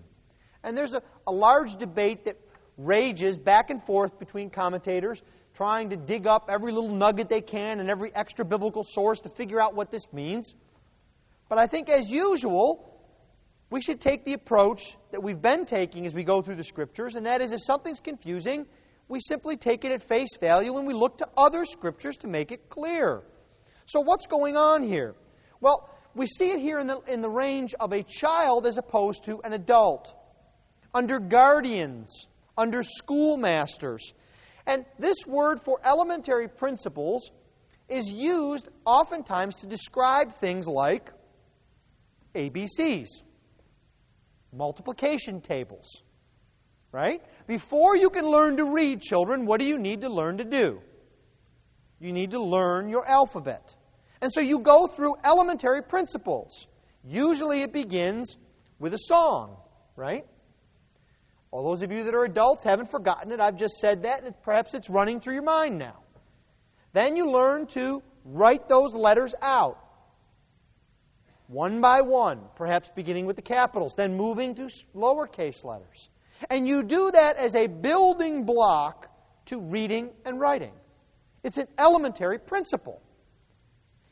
And 0.63 0.77
there's 0.77 0.93
a, 0.93 1.01
a 1.27 1.31
large 1.31 1.75
debate 1.77 2.25
that 2.25 2.37
rages 2.77 3.37
back 3.37 3.69
and 3.69 3.83
forth 3.83 4.17
between 4.19 4.49
commentators 4.49 5.21
trying 5.53 5.89
to 5.89 5.95
dig 5.95 6.27
up 6.27 6.49
every 6.49 6.71
little 6.71 6.93
nugget 6.93 7.29
they 7.29 7.41
can 7.41 7.79
and 7.79 7.89
every 7.89 8.13
extra 8.13 8.43
biblical 8.43 8.83
source 8.83 9.21
to 9.21 9.29
figure 9.29 9.61
out 9.61 9.73
what 9.73 9.89
this 9.89 10.11
means. 10.11 10.53
But 11.47 11.59
I 11.59 11.67
think, 11.67 11.89
as 11.89 12.09
usual, 12.09 12.94
we 13.75 13.81
should 13.81 13.99
take 13.99 14.23
the 14.23 14.31
approach 14.31 14.95
that 15.11 15.21
we've 15.21 15.41
been 15.41 15.65
taking 15.65 16.05
as 16.05 16.13
we 16.13 16.23
go 16.23 16.41
through 16.41 16.55
the 16.55 16.63
Scriptures, 16.63 17.15
and 17.15 17.25
that 17.25 17.41
is 17.41 17.51
if 17.51 17.61
something's 17.61 17.99
confusing, 17.99 18.65
we 19.09 19.19
simply 19.19 19.57
take 19.57 19.83
it 19.83 19.91
at 19.91 20.01
face 20.01 20.37
value 20.39 20.77
and 20.77 20.87
we 20.87 20.93
look 20.93 21.17
to 21.17 21.27
other 21.35 21.65
Scriptures 21.65 22.15
to 22.15 22.27
make 22.29 22.53
it 22.53 22.69
clear. 22.69 23.23
So, 23.85 23.99
what's 23.99 24.27
going 24.27 24.55
on 24.55 24.81
here? 24.81 25.13
Well, 25.59 25.89
we 26.13 26.25
see 26.25 26.51
it 26.51 26.59
here 26.59 26.79
in 26.79 26.87
the, 26.87 26.99
in 27.01 27.19
the 27.19 27.29
range 27.29 27.73
of 27.77 27.91
a 27.91 28.01
child 28.01 28.65
as 28.65 28.77
opposed 28.77 29.25
to 29.25 29.41
an 29.43 29.51
adult, 29.51 30.07
under 30.93 31.19
guardians, 31.19 32.27
under 32.57 32.81
schoolmasters. 32.81 34.13
And 34.65 34.85
this 34.97 35.17
word 35.27 35.59
for 35.59 35.81
elementary 35.83 36.47
principles 36.47 37.29
is 37.89 38.09
used 38.09 38.69
oftentimes 38.85 39.57
to 39.57 39.67
describe 39.67 40.33
things 40.35 40.65
like 40.65 41.11
ABCs, 42.35 43.09
multiplication 44.55 45.41
tables. 45.41 46.01
Right? 46.91 47.21
Before 47.45 47.97
you 47.97 48.09
can 48.09 48.25
learn 48.25 48.57
to 48.57 48.71
read, 48.71 49.01
children, 49.01 49.45
what 49.45 49.59
do 49.59 49.65
you 49.65 49.77
need 49.77 50.01
to 50.01 50.09
learn 50.09 50.37
to 50.37 50.45
do? 50.45 50.79
You 51.99 52.13
need 52.13 52.31
to 52.31 52.41
learn 52.41 52.87
your 52.89 53.05
alphabet. 53.05 53.75
And 54.21 54.31
so 54.31 54.39
you 54.39 54.59
go 54.59 54.87
through 54.87 55.15
elementary 55.25 55.81
principles. 55.81 56.67
Usually 57.03 57.61
it 57.61 57.73
begins 57.73 58.37
with 58.79 58.93
a 58.93 58.97
song, 58.97 59.57
right? 59.95 60.25
All 61.51 61.63
those 61.69 61.83
of 61.83 61.91
you 61.91 62.03
that 62.03 62.15
are 62.15 62.23
adults 62.23 62.63
haven't 62.63 62.89
forgotten 62.89 63.31
it. 63.31 63.39
I've 63.39 63.57
just 63.57 63.75
said 63.75 64.03
that, 64.03 64.23
and 64.23 64.33
perhaps 64.41 64.73
it's 64.73 64.89
running 64.89 65.19
through 65.19 65.35
your 65.35 65.43
mind 65.43 65.77
now. 65.77 65.99
Then 66.93 67.15
you 67.15 67.29
learn 67.29 67.67
to 67.67 68.01
write 68.23 68.67
those 68.67 68.93
letters 68.93 69.33
out. 69.41 69.77
One 71.47 71.79
by 71.79 72.01
one, 72.01 72.41
perhaps 72.55 72.89
beginning 72.95 73.25
with 73.25 73.35
the 73.35 73.41
capitals, 73.41 73.93
then 73.95 74.15
moving 74.15 74.55
to 74.55 74.67
lowercase 74.95 75.63
letters. 75.63 76.09
And 76.49 76.67
you 76.67 76.83
do 76.83 77.11
that 77.11 77.37
as 77.37 77.55
a 77.55 77.67
building 77.67 78.45
block 78.45 79.07
to 79.45 79.59
reading 79.59 80.09
and 80.25 80.39
writing. 80.39 80.73
It's 81.43 81.57
an 81.57 81.67
elementary 81.77 82.39
principle. 82.39 83.01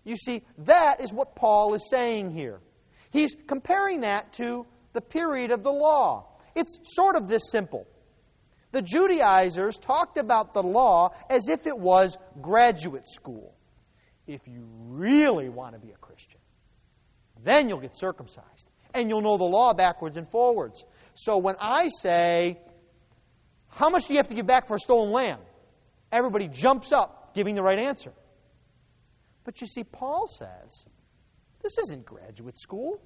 You 0.04 0.16
see, 0.16 0.44
that 0.60 1.02
is 1.02 1.12
what 1.12 1.36
Paul 1.36 1.74
is 1.74 1.90
saying 1.90 2.32
here. 2.32 2.60
He's 3.12 3.36
comparing 3.48 4.02
that 4.02 4.34
to 4.34 4.66
the 4.94 5.02
period 5.02 5.52
of 5.52 5.64
the 5.64 5.72
law. 5.72 6.28
It's 6.56 6.78
sort 6.84 7.16
of 7.16 7.28
this 7.28 7.42
simple. 7.52 7.88
The 8.72 8.82
Judaizers 8.82 9.78
talked 9.78 10.18
about 10.18 10.54
the 10.54 10.64
law 10.64 11.14
as 11.30 11.48
if 11.48 11.68
it 11.68 11.78
was 11.78 12.18
graduate 12.42 13.08
school. 13.08 13.56
If 14.28 14.48
you 14.48 14.68
really 14.88 15.50
want 15.50 15.74
to 15.74 15.80
be 15.80 15.92
a 15.92 15.98
Christian, 15.98 16.40
then 17.44 17.70
you'll 17.70 17.80
get 17.80 17.98
circumcised 17.98 18.70
and 18.94 19.10
you'll 19.10 19.22
know 19.22 19.38
the 19.38 19.44
law 19.44 19.74
backwards 19.74 20.18
and 20.18 20.30
forwards. 20.30 20.84
So 21.16 21.38
when 21.38 21.56
I 21.60 21.90
say, 22.02 22.60
How 23.70 23.90
much 23.90 24.08
do 24.08 24.14
you 24.14 24.20
have 24.20 24.28
to 24.30 24.36
give 24.36 24.48
back 24.48 24.68
for 24.68 24.76
a 24.76 24.80
stolen 24.80 25.12
lamb? 25.12 25.40
Everybody 26.12 26.48
jumps 26.48 26.92
up 26.92 27.34
giving 27.34 27.56
the 27.56 27.64
right 27.64 27.80
answer. 27.80 28.14
But 29.44 29.60
you 29.62 29.68
see, 29.68 29.84
Paul 29.84 30.28
says 30.28 30.86
this 31.62 31.78
isn't 31.86 32.06
graduate 32.06 32.58
school, 32.58 33.02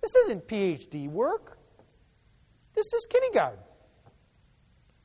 this 0.00 0.14
isn't 0.24 0.48
PhD 0.48 1.08
work, 1.08 1.58
this 2.74 2.86
is 2.92 3.06
kindergarten, 3.10 3.62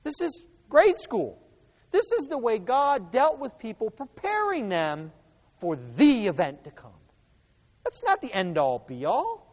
this 0.04 0.22
is 0.22 0.46
grade 0.70 1.00
school. 1.00 1.42
This 1.92 2.12
is 2.20 2.28
the 2.28 2.38
way 2.38 2.60
God 2.60 3.12
dealt 3.12 3.40
with 3.40 3.58
people, 3.58 3.90
preparing 3.90 4.70
them 4.70 5.12
for 5.60 5.76
the 5.76 6.28
event 6.28 6.64
to 6.66 6.72
come. 6.72 6.92
That's 7.84 8.04
not 8.04 8.22
the 8.22 8.34
end 8.34 8.58
all 8.58 8.84
be 8.88 9.06
all. 9.06 9.46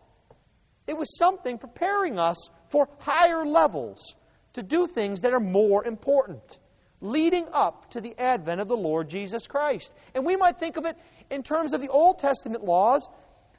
It 0.87 0.97
was 0.97 1.17
something 1.19 1.59
preparing 1.59 2.19
us 2.19 2.37
for 2.69 2.89
higher 2.99 3.45
levels 3.45 4.15
to 4.55 4.63
do 4.63 4.87
things 4.87 5.21
that 5.21 5.35
are 5.35 5.41
more 5.41 5.85
important 5.85 6.59
leading 7.01 7.47
up 7.53 7.91
to 7.91 8.01
the 8.01 8.19
advent 8.19 8.61
of 8.61 8.69
the 8.69 8.77
Lord 8.77 9.09
Jesus 9.09 9.47
Christ. 9.47 9.93
And 10.15 10.25
we 10.25 10.37
might 10.37 10.59
think 10.59 10.77
of 10.77 10.87
it 10.87 10.97
in 11.31 11.43
terms 11.43 11.73
of 11.73 11.81
the 11.81 11.89
Old 11.89 12.19
Testament 12.19 12.65
laws 12.65 13.09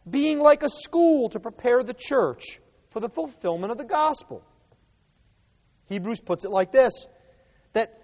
being 0.10 0.40
like 0.40 0.64
a 0.64 0.70
school 0.70 1.30
to 1.30 1.40
prepare 1.40 1.84
the 1.84 1.94
church 1.94 2.60
for 2.90 3.00
the 3.00 3.10
fulfillment 3.10 3.72
of 3.72 3.78
the 3.78 3.84
gospel. 3.84 4.44
Hebrews 5.88 6.20
puts 6.20 6.46
it 6.46 6.52
like 6.52 6.72
this 6.72 6.94
that 7.74 8.02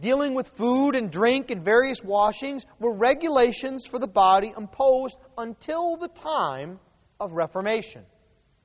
dealing 0.00 0.34
with 0.34 0.48
food 0.48 0.96
and 0.96 1.10
drink 1.10 1.50
and 1.50 1.64
various 1.64 2.02
washings 2.02 2.64
were 2.78 2.92
regulations 2.92 3.86
for 3.86 3.98
the 3.98 4.06
body 4.06 4.52
imposed 4.56 5.18
until 5.38 5.96
the 5.96 6.08
time 6.08 6.78
of 7.20 7.32
Reformation, 7.32 8.04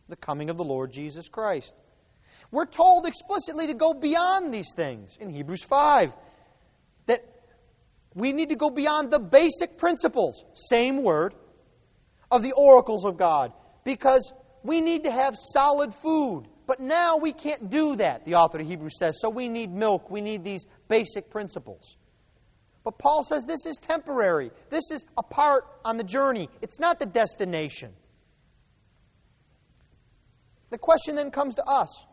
the 0.07 0.15
coming 0.15 0.50
of 0.50 0.57
the 0.57 0.63
Lord 0.63 0.91
Jesus 0.91 1.27
Christ. 1.27 1.74
We're 2.51 2.65
told 2.65 3.05
explicitly 3.05 3.67
to 3.67 3.75
go 3.75 3.93
beyond 3.93 4.53
these 4.53 4.74
things 4.75 5.17
in 5.19 5.29
Hebrews 5.29 5.63
5. 5.63 6.13
That 7.05 7.24
we 8.15 8.33
need 8.33 8.50
to 8.50 8.55
go 8.55 8.71
beyond 8.71 9.12
the 9.12 9.19
basic 9.19 9.77
principles, 9.77 10.43
same 10.55 11.03
word, 11.03 11.36
of 12.31 12.41
the 12.41 12.53
oracles 12.53 13.05
of 13.05 13.17
God. 13.17 13.53
Because 13.83 14.33
we 14.63 14.81
need 14.81 15.03
to 15.03 15.12
have 15.12 15.36
solid 15.53 15.93
food. 15.93 16.45
But 16.70 16.80
now 16.80 17.18
we 17.18 17.34
can't 17.34 17.72
do 17.72 17.96
that, 17.96 18.26
the 18.26 18.36
author 18.36 18.60
of 18.60 18.68
Hebrews 18.68 19.00
says. 19.00 19.18
So 19.20 19.28
we 19.28 19.50
need 19.50 19.74
milk. 19.74 20.12
We 20.12 20.22
need 20.22 20.44
these 20.44 20.68
basic 20.88 21.32
principles. 21.32 21.98
But 22.84 23.00
Paul 23.00 23.24
says 23.24 23.44
this 23.48 23.66
is 23.66 23.78
temporary. 23.82 24.52
This 24.70 24.92
is 24.92 25.04
a 25.18 25.24
part 25.24 25.64
on 25.84 25.98
the 25.98 26.04
journey. 26.04 26.48
It's 26.62 26.80
not 26.80 27.00
the 27.00 27.08
destination. 27.08 27.92
The 30.70 30.78
question 30.78 31.16
then 31.16 31.32
comes 31.32 31.56
to 31.56 31.64
us 31.66 32.06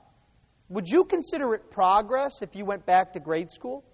would 0.71 0.89
you 0.89 1.05
consider 1.05 1.53
it 1.53 1.71
progress 1.71 2.41
if 2.41 2.57
you 2.57 2.65
went 2.65 2.87
back 2.87 3.13
to 3.13 3.21
grade 3.21 3.51
school? 3.51 3.85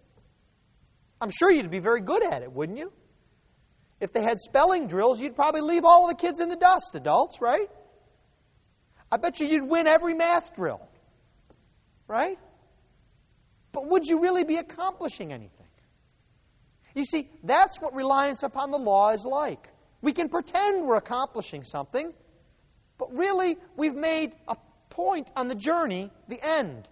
I'm 1.20 1.30
sure 1.30 1.50
you'd 1.50 1.72
be 1.72 1.80
very 1.80 2.02
good 2.02 2.22
at 2.22 2.42
it, 2.42 2.52
wouldn't 2.52 2.78
you? 2.78 2.92
If 3.98 4.12
they 4.12 4.22
had 4.22 4.38
spelling 4.38 4.86
drills, 4.86 5.20
you'd 5.20 5.34
probably 5.34 5.60
leave 5.60 5.84
all 5.84 6.06
the 6.06 6.14
kids 6.14 6.38
in 6.38 6.48
the 6.48 6.56
dust, 6.56 6.94
adults, 6.94 7.40
right? 7.40 7.68
I 9.12 9.18
bet 9.18 9.40
you 9.40 9.46
you'd 9.46 9.68
win 9.68 9.86
every 9.86 10.14
math 10.14 10.56
drill, 10.56 10.80
right? 12.08 12.38
But 13.70 13.86
would 13.86 14.06
you 14.06 14.20
really 14.20 14.42
be 14.42 14.56
accomplishing 14.56 15.34
anything? 15.34 15.66
You 16.94 17.04
see, 17.04 17.30
that's 17.44 17.78
what 17.78 17.94
reliance 17.94 18.42
upon 18.42 18.70
the 18.70 18.78
law 18.78 19.10
is 19.10 19.26
like. 19.26 19.68
We 20.00 20.14
can 20.14 20.30
pretend 20.30 20.86
we're 20.86 20.96
accomplishing 20.96 21.62
something, 21.62 22.14
but 22.96 23.14
really 23.14 23.58
we've 23.76 23.94
made 23.94 24.32
a 24.48 24.56
point 24.88 25.30
on 25.36 25.46
the 25.46 25.54
journey, 25.54 26.10
the 26.28 26.40
end. 26.42 26.88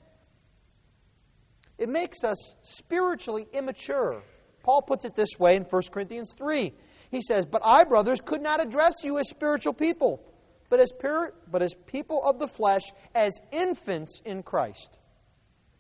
It 1.79 1.89
makes 1.89 2.23
us 2.23 2.55
spiritually 2.63 3.47
immature. 3.55 4.23
Paul 4.63 4.83
puts 4.83 5.07
it 5.07 5.17
this 5.17 5.39
way 5.39 5.57
in 5.57 5.63
1 5.63 5.83
Corinthians 5.91 6.35
3. 6.37 6.75
He 7.11 7.23
says, 7.23 7.47
But 7.47 7.63
I, 7.65 7.85
brothers, 7.85 8.21
could 8.21 8.43
not 8.43 8.63
address 8.63 9.03
you 9.03 9.19
as 9.19 9.29
spiritual 9.29 9.73
people, 9.73 10.23
but 10.71 10.81
as, 10.81 10.93
pure, 10.99 11.35
but 11.51 11.61
as 11.63 11.75
people 11.87 12.23
of 12.25 12.39
the 12.39 12.49
flesh, 12.49 12.83
as 13.15 13.35
infants 13.53 14.23
in 14.25 14.43
Christ. 14.43 14.97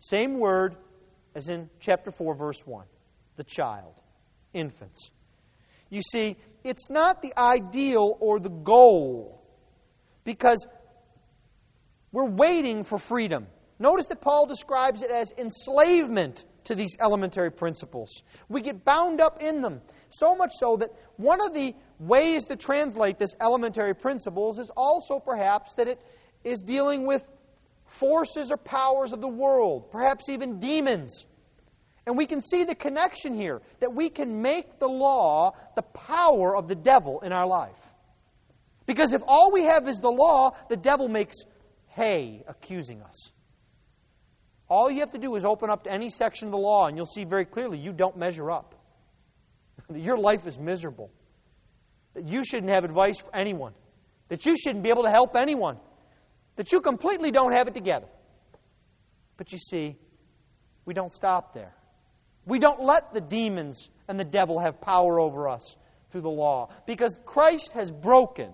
Same 0.00 0.38
word 0.38 0.76
as 1.34 1.48
in 1.48 1.70
chapter 1.78 2.10
4, 2.10 2.34
verse 2.34 2.60
1 2.66 2.84
the 3.36 3.44
child, 3.44 3.94
infants. 4.52 5.10
You 5.88 6.02
see, 6.02 6.36
it's 6.62 6.90
not 6.90 7.22
the 7.22 7.32
ideal 7.38 8.18
or 8.20 8.38
the 8.38 8.50
goal 8.50 9.42
because 10.24 10.66
we're 12.12 12.28
waiting 12.28 12.84
for 12.84 12.98
freedom. 12.98 13.46
Notice 13.78 14.08
that 14.08 14.20
Paul 14.20 14.44
describes 14.44 15.02
it 15.02 15.10
as 15.10 15.32
enslavement 15.38 16.44
to 16.64 16.74
these 16.74 16.96
elementary 17.00 17.50
principles. 17.50 18.10
We 18.48 18.60
get 18.60 18.84
bound 18.84 19.22
up 19.22 19.42
in 19.42 19.62
them, 19.62 19.80
so 20.10 20.34
much 20.34 20.50
so 20.58 20.76
that 20.76 20.90
one 21.16 21.40
of 21.40 21.54
the 21.54 21.74
ways 22.00 22.46
to 22.46 22.56
translate 22.56 23.18
this 23.18 23.36
elementary 23.40 23.94
principles 23.94 24.58
is 24.58 24.70
also 24.76 25.20
perhaps 25.20 25.74
that 25.74 25.86
it 25.86 26.00
is 26.42 26.62
dealing 26.62 27.06
with 27.06 27.28
forces 27.84 28.50
or 28.50 28.56
powers 28.56 29.12
of 29.12 29.20
the 29.20 29.28
world, 29.28 29.90
perhaps 29.90 30.28
even 30.28 30.58
demons. 30.58 31.26
And 32.06 32.16
we 32.16 32.26
can 32.26 32.40
see 32.40 32.64
the 32.64 32.74
connection 32.74 33.34
here 33.34 33.60
that 33.80 33.94
we 33.94 34.08
can 34.08 34.40
make 34.40 34.78
the 34.78 34.88
law 34.88 35.52
the 35.76 35.82
power 35.82 36.56
of 36.56 36.66
the 36.66 36.74
devil 36.74 37.20
in 37.20 37.32
our 37.32 37.46
life. 37.46 37.76
Because 38.86 39.12
if 39.12 39.22
all 39.26 39.52
we 39.52 39.64
have 39.64 39.88
is 39.88 39.98
the 39.98 40.10
law, 40.10 40.56
the 40.68 40.76
devil 40.76 41.08
makes 41.08 41.36
hay 41.88 42.42
accusing 42.48 43.02
us. 43.02 43.30
All 44.68 44.90
you 44.90 45.00
have 45.00 45.10
to 45.10 45.18
do 45.18 45.34
is 45.36 45.44
open 45.44 45.68
up 45.68 45.84
to 45.84 45.92
any 45.92 46.08
section 46.08 46.48
of 46.48 46.52
the 46.52 46.58
law, 46.58 46.86
and 46.86 46.96
you'll 46.96 47.06
see 47.06 47.24
very 47.24 47.44
clearly 47.44 47.78
you 47.78 47.92
don't 47.92 48.16
measure 48.16 48.50
up. 48.50 48.74
your 49.94 50.16
life 50.16 50.46
is 50.46 50.58
miserable. 50.58 51.10
That 52.14 52.28
you 52.28 52.44
shouldn't 52.44 52.72
have 52.72 52.84
advice 52.84 53.18
for 53.18 53.34
anyone. 53.34 53.72
That 54.28 54.46
you 54.46 54.56
shouldn't 54.56 54.82
be 54.82 54.90
able 54.90 55.04
to 55.04 55.10
help 55.10 55.36
anyone. 55.36 55.78
That 56.56 56.72
you 56.72 56.80
completely 56.80 57.30
don't 57.30 57.52
have 57.52 57.68
it 57.68 57.74
together. 57.74 58.06
But 59.36 59.52
you 59.52 59.58
see, 59.58 59.96
we 60.84 60.94
don't 60.94 61.12
stop 61.12 61.54
there. 61.54 61.72
We 62.46 62.58
don't 62.58 62.82
let 62.82 63.14
the 63.14 63.20
demons 63.20 63.88
and 64.08 64.18
the 64.18 64.24
devil 64.24 64.58
have 64.58 64.80
power 64.80 65.20
over 65.20 65.48
us 65.48 65.76
through 66.10 66.22
the 66.22 66.30
law 66.30 66.68
because 66.86 67.18
Christ 67.24 67.72
has 67.72 67.90
broken 67.90 68.50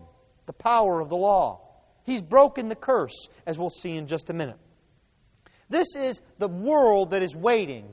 the 0.46 0.52
power 0.52 1.00
of 1.00 1.08
the 1.08 1.16
law. 1.16 1.62
He's 2.04 2.22
broken 2.22 2.68
the 2.68 2.76
curse, 2.76 3.28
as 3.46 3.58
we'll 3.58 3.70
see 3.70 3.96
in 3.96 4.06
just 4.06 4.30
a 4.30 4.32
minute. 4.32 4.58
This 5.68 5.88
is 5.96 6.20
the 6.38 6.48
world 6.48 7.10
that 7.10 7.22
is 7.22 7.34
waiting 7.34 7.88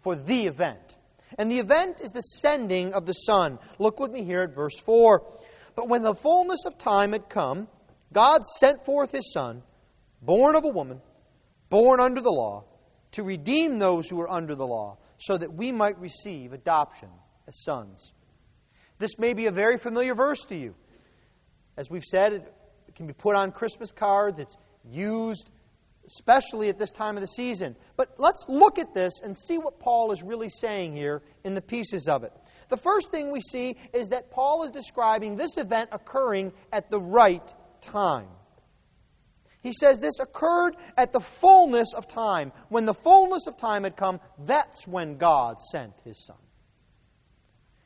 for 0.00 0.16
the 0.16 0.46
event. 0.46 0.96
And 1.38 1.50
the 1.50 1.58
event 1.58 2.00
is 2.00 2.10
the 2.10 2.20
sending 2.20 2.92
of 2.92 3.06
the 3.06 3.12
Son. 3.12 3.58
Look 3.78 4.00
with 4.00 4.10
me 4.10 4.24
here 4.24 4.42
at 4.42 4.54
verse 4.54 4.78
4. 4.80 5.22
But 5.74 5.88
when 5.88 6.02
the 6.02 6.14
fullness 6.14 6.64
of 6.66 6.78
time 6.78 7.12
had 7.12 7.28
come, 7.28 7.68
God 8.12 8.42
sent 8.60 8.84
forth 8.84 9.12
His 9.12 9.32
Son, 9.32 9.62
born 10.20 10.54
of 10.54 10.64
a 10.64 10.68
woman, 10.68 11.00
born 11.70 12.00
under 12.00 12.20
the 12.20 12.30
law, 12.30 12.64
to 13.12 13.22
redeem 13.22 13.78
those 13.78 14.08
who 14.08 14.16
were 14.16 14.30
under 14.30 14.54
the 14.54 14.66
law 14.66 14.98
so 15.18 15.36
that 15.38 15.52
we 15.52 15.70
might 15.72 15.98
receive 15.98 16.52
adoption 16.52 17.08
as 17.46 17.62
sons. 17.62 18.12
This 18.98 19.18
may 19.18 19.34
be 19.34 19.46
a 19.46 19.52
very 19.52 19.78
familiar 19.78 20.14
verse 20.14 20.44
to 20.46 20.56
you. 20.56 20.74
As 21.76 21.90
we've 21.90 22.04
said, 22.04 22.32
it 22.32 22.94
can 22.94 23.06
be 23.06 23.12
put 23.12 23.36
on 23.36 23.52
Christmas 23.52 23.92
cards, 23.92 24.38
it's 24.38 24.56
used 24.84 25.50
especially 26.06 26.68
at 26.68 26.78
this 26.78 26.92
time 26.92 27.16
of 27.16 27.20
the 27.20 27.26
season. 27.26 27.76
But 27.96 28.14
let's 28.18 28.44
look 28.48 28.78
at 28.78 28.94
this 28.94 29.20
and 29.22 29.36
see 29.36 29.58
what 29.58 29.78
Paul 29.78 30.12
is 30.12 30.22
really 30.22 30.48
saying 30.48 30.96
here 30.96 31.22
in 31.44 31.54
the 31.54 31.60
pieces 31.60 32.08
of 32.08 32.24
it. 32.24 32.32
The 32.68 32.76
first 32.76 33.10
thing 33.10 33.30
we 33.30 33.40
see 33.40 33.76
is 33.92 34.08
that 34.08 34.30
Paul 34.30 34.64
is 34.64 34.70
describing 34.70 35.36
this 35.36 35.56
event 35.56 35.90
occurring 35.92 36.52
at 36.72 36.90
the 36.90 37.00
right 37.00 37.54
time. 37.80 38.28
He 39.62 39.72
says 39.72 40.00
this 40.00 40.18
occurred 40.18 40.76
at 40.96 41.12
the 41.12 41.20
fullness 41.20 41.94
of 41.94 42.08
time. 42.08 42.52
When 42.68 42.84
the 42.84 42.94
fullness 42.94 43.46
of 43.46 43.56
time 43.56 43.84
had 43.84 43.96
come, 43.96 44.20
that's 44.44 44.88
when 44.88 45.18
God 45.18 45.60
sent 45.60 45.92
his 46.04 46.26
Son. 46.26 46.36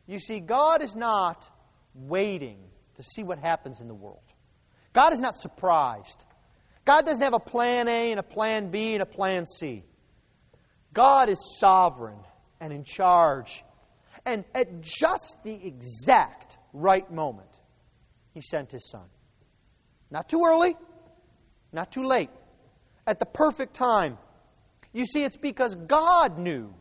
You 0.07 0.19
see, 0.19 0.41
God 0.41 0.83
is 0.83 0.95
not 0.97 1.51
waiting 1.95 2.59
to 2.95 3.03
see 3.03 3.23
what 3.23 3.39
happens 3.39 3.81
in 3.81 3.89
the 3.89 3.95
world. 3.95 4.21
God 4.93 5.13
is 5.13 5.21
not 5.21 5.37
surprised. 5.37 6.25
God 6.87 7.05
doesn't 7.05 7.23
have 7.23 7.35
a 7.35 7.41
plan 7.41 7.89
A 7.89 8.13
and 8.13 8.21
a 8.21 8.23
plan 8.23 8.71
B 8.71 8.95
and 8.95 9.03
a 9.03 9.07
plan 9.07 9.45
C. 9.45 9.85
God 10.95 11.29
is 11.29 11.59
sovereign 11.59 12.21
and 12.61 12.73
in 12.73 12.85
charge. 12.85 13.63
And 14.25 14.45
at 14.55 14.81
just 14.81 15.37
the 15.45 15.53
exact 15.53 16.57
right 16.73 17.11
moment, 17.13 17.51
He 18.33 18.41
sent 18.41 18.73
His 18.73 18.89
Son. 18.89 19.05
Not 20.11 20.29
too 20.29 20.43
early, 20.47 20.77
not 21.73 21.91
too 21.91 22.05
late, 22.05 22.31
at 23.07 23.19
the 23.19 23.27
perfect 23.27 23.75
time. 23.75 24.17
You 24.93 25.05
see, 25.05 25.25
it's 25.25 25.37
because 25.37 25.75
God 25.75 26.39
knew, 26.39 26.73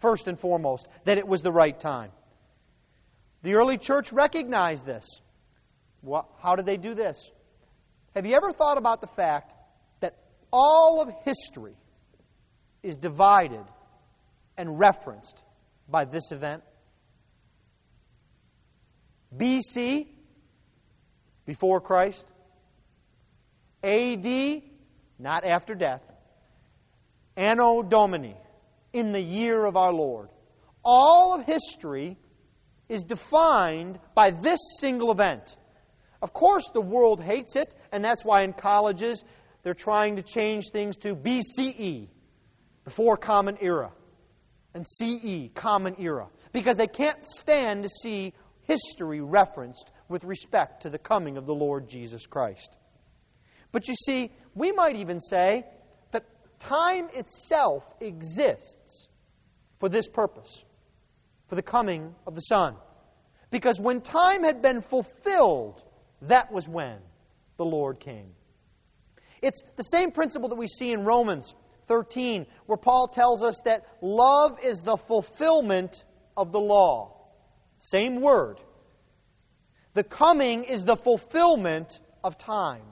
first 0.00 0.26
and 0.26 0.38
foremost, 0.38 0.88
that 1.04 1.16
it 1.16 1.26
was 1.26 1.42
the 1.42 1.52
right 1.52 1.78
time. 1.78 2.10
The 3.42 3.54
early 3.54 3.78
church 3.78 4.12
recognized 4.12 4.84
this. 4.84 5.06
Well, 6.02 6.28
how 6.40 6.56
did 6.56 6.66
they 6.66 6.76
do 6.76 6.94
this? 6.94 7.30
Have 8.14 8.26
you 8.26 8.34
ever 8.34 8.52
thought 8.52 8.78
about 8.78 9.00
the 9.00 9.06
fact 9.06 9.54
that 10.00 10.16
all 10.52 11.00
of 11.00 11.12
history 11.24 11.74
is 12.82 12.96
divided 12.96 13.64
and 14.56 14.78
referenced 14.78 15.42
by 15.88 16.04
this 16.04 16.32
event? 16.32 16.62
BC, 19.36 20.06
before 21.44 21.80
Christ, 21.80 22.26
AD, 23.82 24.62
not 25.18 25.44
after 25.44 25.74
death. 25.74 26.02
Anno 27.36 27.82
Domini, 27.82 28.36
in 28.92 29.12
the 29.12 29.20
year 29.20 29.64
of 29.64 29.76
our 29.76 29.92
Lord. 29.92 30.28
All 30.84 31.34
of 31.34 31.44
history 31.44 32.16
is 32.88 33.02
defined 33.02 33.98
by 34.14 34.30
this 34.30 34.58
single 34.80 35.12
event. 35.12 35.56
Of 36.20 36.32
course, 36.32 36.68
the 36.74 36.80
world 36.80 37.22
hates 37.22 37.54
it, 37.56 37.74
and 37.92 38.04
that's 38.04 38.24
why 38.24 38.42
in 38.42 38.52
colleges 38.52 39.22
they're 39.62 39.74
trying 39.74 40.16
to 40.16 40.22
change 40.22 40.70
things 40.72 40.96
to 40.98 41.14
BCE, 41.14 42.08
before 42.84 43.16
Common 43.16 43.58
Era, 43.60 43.92
and 44.74 44.86
CE, 44.86 45.50
Common 45.54 45.94
Era, 45.98 46.28
because 46.52 46.76
they 46.76 46.86
can't 46.86 47.22
stand 47.22 47.82
to 47.82 47.88
see 47.88 48.32
history 48.62 49.20
referenced 49.20 49.90
with 50.08 50.24
respect 50.24 50.82
to 50.82 50.90
the 50.90 50.98
coming 50.98 51.36
of 51.36 51.46
the 51.46 51.54
Lord 51.54 51.88
Jesus 51.88 52.26
Christ. 52.26 52.76
But 53.72 53.88
you 53.88 53.94
see, 53.94 54.32
we 54.54 54.72
might 54.72 54.96
even 54.96 55.20
say 55.20 55.66
that 56.12 56.24
time 56.58 57.08
itself 57.12 57.84
exists 58.00 59.08
for 59.78 59.88
this 59.88 60.08
purpose, 60.08 60.64
for 61.46 61.54
the 61.54 61.62
coming 61.62 62.14
of 62.26 62.34
the 62.34 62.40
Son. 62.40 62.76
Because 63.50 63.80
when 63.80 64.00
time 64.00 64.44
had 64.44 64.62
been 64.62 64.80
fulfilled, 64.80 65.82
that 66.22 66.52
was 66.52 66.68
when 66.68 66.98
the 67.56 67.64
Lord 67.64 68.00
came. 68.00 68.30
It's 69.42 69.62
the 69.76 69.84
same 69.84 70.10
principle 70.10 70.48
that 70.48 70.56
we 70.56 70.66
see 70.66 70.92
in 70.92 71.04
Romans 71.04 71.54
13, 71.86 72.46
where 72.66 72.76
Paul 72.76 73.08
tells 73.08 73.42
us 73.42 73.60
that 73.64 73.86
love 74.02 74.58
is 74.62 74.80
the 74.80 74.96
fulfillment 74.96 76.04
of 76.36 76.52
the 76.52 76.60
law. 76.60 77.14
Same 77.78 78.20
word. 78.20 78.60
The 79.94 80.04
coming 80.04 80.64
is 80.64 80.84
the 80.84 80.96
fulfillment 80.96 81.98
of 82.22 82.36
time. 82.36 82.82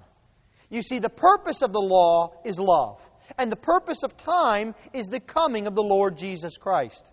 You 0.71 0.83
see, 0.83 0.99
the 0.99 1.11
purpose 1.11 1.63
of 1.63 1.73
the 1.73 1.81
law 1.81 2.33
is 2.45 2.59
love, 2.59 3.01
and 3.39 3.51
the 3.51 3.57
purpose 3.57 4.03
of 4.03 4.17
time 4.17 4.75
is 4.93 5.07
the 5.07 5.21
coming 5.21 5.67
of 5.67 5.75
the 5.75 5.83
Lord 5.83 6.17
Jesus 6.17 6.57
Christ. 6.57 7.11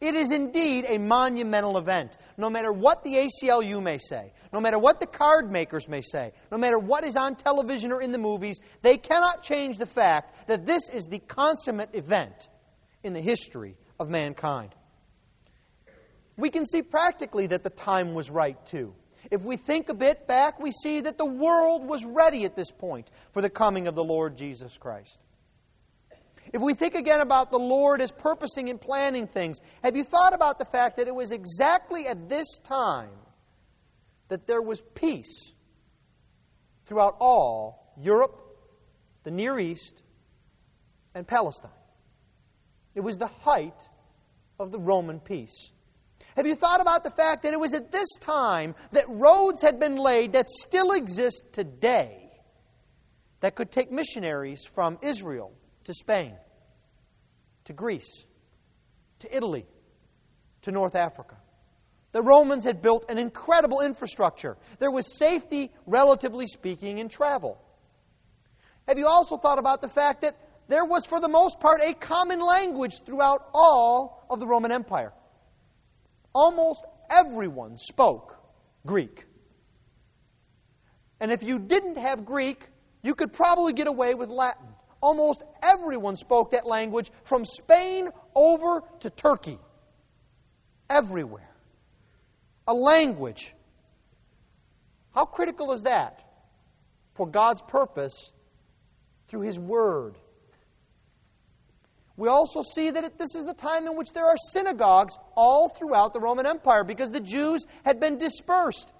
It 0.00 0.14
is 0.14 0.30
indeed 0.30 0.84
a 0.88 0.98
monumental 0.98 1.78
event, 1.78 2.16
no 2.36 2.50
matter 2.50 2.72
what 2.72 3.02
the 3.02 3.14
ACLU 3.14 3.82
may 3.82 3.98
say, 3.98 4.32
no 4.56 4.60
matter 4.62 4.78
what 4.78 5.00
the 5.00 5.06
card 5.06 5.52
makers 5.52 5.86
may 5.86 6.00
say, 6.00 6.32
no 6.50 6.56
matter 6.56 6.78
what 6.78 7.04
is 7.04 7.14
on 7.14 7.36
television 7.36 7.92
or 7.92 8.00
in 8.00 8.10
the 8.10 8.16
movies, 8.16 8.58
they 8.80 8.96
cannot 8.96 9.42
change 9.42 9.76
the 9.76 9.84
fact 9.84 10.48
that 10.48 10.64
this 10.64 10.88
is 10.88 11.08
the 11.08 11.18
consummate 11.18 11.90
event 11.92 12.48
in 13.04 13.12
the 13.12 13.20
history 13.20 13.76
of 14.00 14.08
mankind. 14.08 14.74
We 16.38 16.48
can 16.48 16.64
see 16.64 16.80
practically 16.80 17.48
that 17.48 17.64
the 17.64 17.68
time 17.68 18.14
was 18.14 18.30
right, 18.30 18.56
too. 18.64 18.94
If 19.30 19.42
we 19.42 19.58
think 19.58 19.90
a 19.90 19.94
bit 19.94 20.26
back, 20.26 20.58
we 20.58 20.70
see 20.70 21.02
that 21.02 21.18
the 21.18 21.26
world 21.26 21.86
was 21.86 22.06
ready 22.06 22.46
at 22.46 22.56
this 22.56 22.70
point 22.70 23.10
for 23.32 23.42
the 23.42 23.50
coming 23.50 23.86
of 23.86 23.94
the 23.94 24.04
Lord 24.04 24.38
Jesus 24.38 24.78
Christ. 24.78 25.18
If 26.54 26.62
we 26.62 26.72
think 26.72 26.94
again 26.94 27.20
about 27.20 27.50
the 27.50 27.58
Lord 27.58 28.00
as 28.00 28.10
purposing 28.10 28.70
and 28.70 28.80
planning 28.80 29.26
things, 29.26 29.60
have 29.84 29.98
you 29.98 30.04
thought 30.04 30.34
about 30.34 30.58
the 30.58 30.64
fact 30.64 30.96
that 30.96 31.08
it 31.08 31.14
was 31.14 31.30
exactly 31.30 32.06
at 32.06 32.30
this 32.30 32.58
time 32.64 33.10
that 34.28 34.46
there 34.46 34.62
was 34.62 34.80
peace 34.94 35.52
throughout 36.84 37.16
all 37.20 37.92
Europe, 38.00 38.40
the 39.24 39.30
Near 39.30 39.58
East, 39.58 40.02
and 41.14 41.26
Palestine? 41.26 41.70
It 42.94 43.00
was 43.00 43.16
the 43.16 43.26
height 43.26 43.88
of 44.58 44.72
the 44.72 44.78
Roman 44.78 45.20
peace. 45.20 45.70
Have 46.36 46.46
you 46.46 46.54
thought 46.54 46.80
about 46.80 47.04
the 47.04 47.10
fact 47.10 47.42
that 47.42 47.52
it 47.52 47.60
was 47.60 47.72
at 47.72 47.92
this 47.92 48.08
time 48.20 48.74
that 48.92 49.08
roads 49.08 49.62
had 49.62 49.80
been 49.80 49.96
laid 49.96 50.32
that 50.32 50.48
still 50.48 50.92
exist 50.92 51.46
today 51.52 52.30
that 53.40 53.54
could 53.54 53.70
take 53.70 53.90
missionaries 53.90 54.64
from 54.64 54.98
Israel 55.02 55.52
to 55.84 55.94
Spain, 55.94 56.34
to 57.64 57.72
Greece, 57.72 58.24
to 59.20 59.34
Italy, 59.34 59.66
to 60.62 60.70
North 60.70 60.94
Africa? 60.94 61.36
The 62.16 62.22
Romans 62.22 62.64
had 62.64 62.80
built 62.80 63.10
an 63.10 63.18
incredible 63.18 63.82
infrastructure. 63.82 64.56
There 64.78 64.90
was 64.90 65.18
safety, 65.18 65.70
relatively 65.84 66.46
speaking, 66.46 66.96
in 66.96 67.10
travel. 67.10 67.62
Have 68.88 68.98
you 68.98 69.06
also 69.06 69.36
thought 69.36 69.58
about 69.58 69.82
the 69.82 69.88
fact 69.88 70.22
that 70.22 70.34
there 70.66 70.86
was, 70.86 71.04
for 71.04 71.20
the 71.20 71.28
most 71.28 71.60
part, 71.60 71.82
a 71.84 71.92
common 71.92 72.40
language 72.40 73.02
throughout 73.04 73.50
all 73.52 74.26
of 74.30 74.40
the 74.40 74.46
Roman 74.46 74.72
Empire? 74.72 75.12
Almost 76.34 76.86
everyone 77.10 77.76
spoke 77.76 78.34
Greek. 78.86 79.26
And 81.20 81.30
if 81.30 81.42
you 81.42 81.58
didn't 81.58 81.98
have 81.98 82.24
Greek, 82.24 82.66
you 83.02 83.14
could 83.14 83.34
probably 83.34 83.74
get 83.74 83.88
away 83.88 84.14
with 84.14 84.30
Latin. 84.30 84.68
Almost 85.02 85.42
everyone 85.62 86.16
spoke 86.16 86.52
that 86.52 86.66
language 86.66 87.10
from 87.24 87.44
Spain 87.44 88.08
over 88.34 88.84
to 89.00 89.10
Turkey. 89.10 89.58
Everywhere. 90.88 91.50
A 92.68 92.74
language. 92.74 93.54
How 95.14 95.24
critical 95.24 95.72
is 95.72 95.82
that 95.82 96.22
for 97.14 97.26
God's 97.26 97.62
purpose 97.62 98.32
through 99.28 99.42
His 99.42 99.58
Word? 99.58 100.16
We 102.16 102.28
also 102.28 102.62
see 102.62 102.90
that 102.90 103.18
this 103.18 103.34
is 103.34 103.44
the 103.44 103.54
time 103.54 103.86
in 103.86 103.96
which 103.96 104.12
there 104.12 104.24
are 104.24 104.36
synagogues 104.52 105.14
all 105.36 105.68
throughout 105.68 106.14
the 106.14 106.20
Roman 106.20 106.46
Empire 106.46 106.82
because 106.82 107.10
the 107.10 107.20
Jews 107.20 107.66
had 107.84 108.00
been 108.00 108.16
dispersed. 108.16 108.92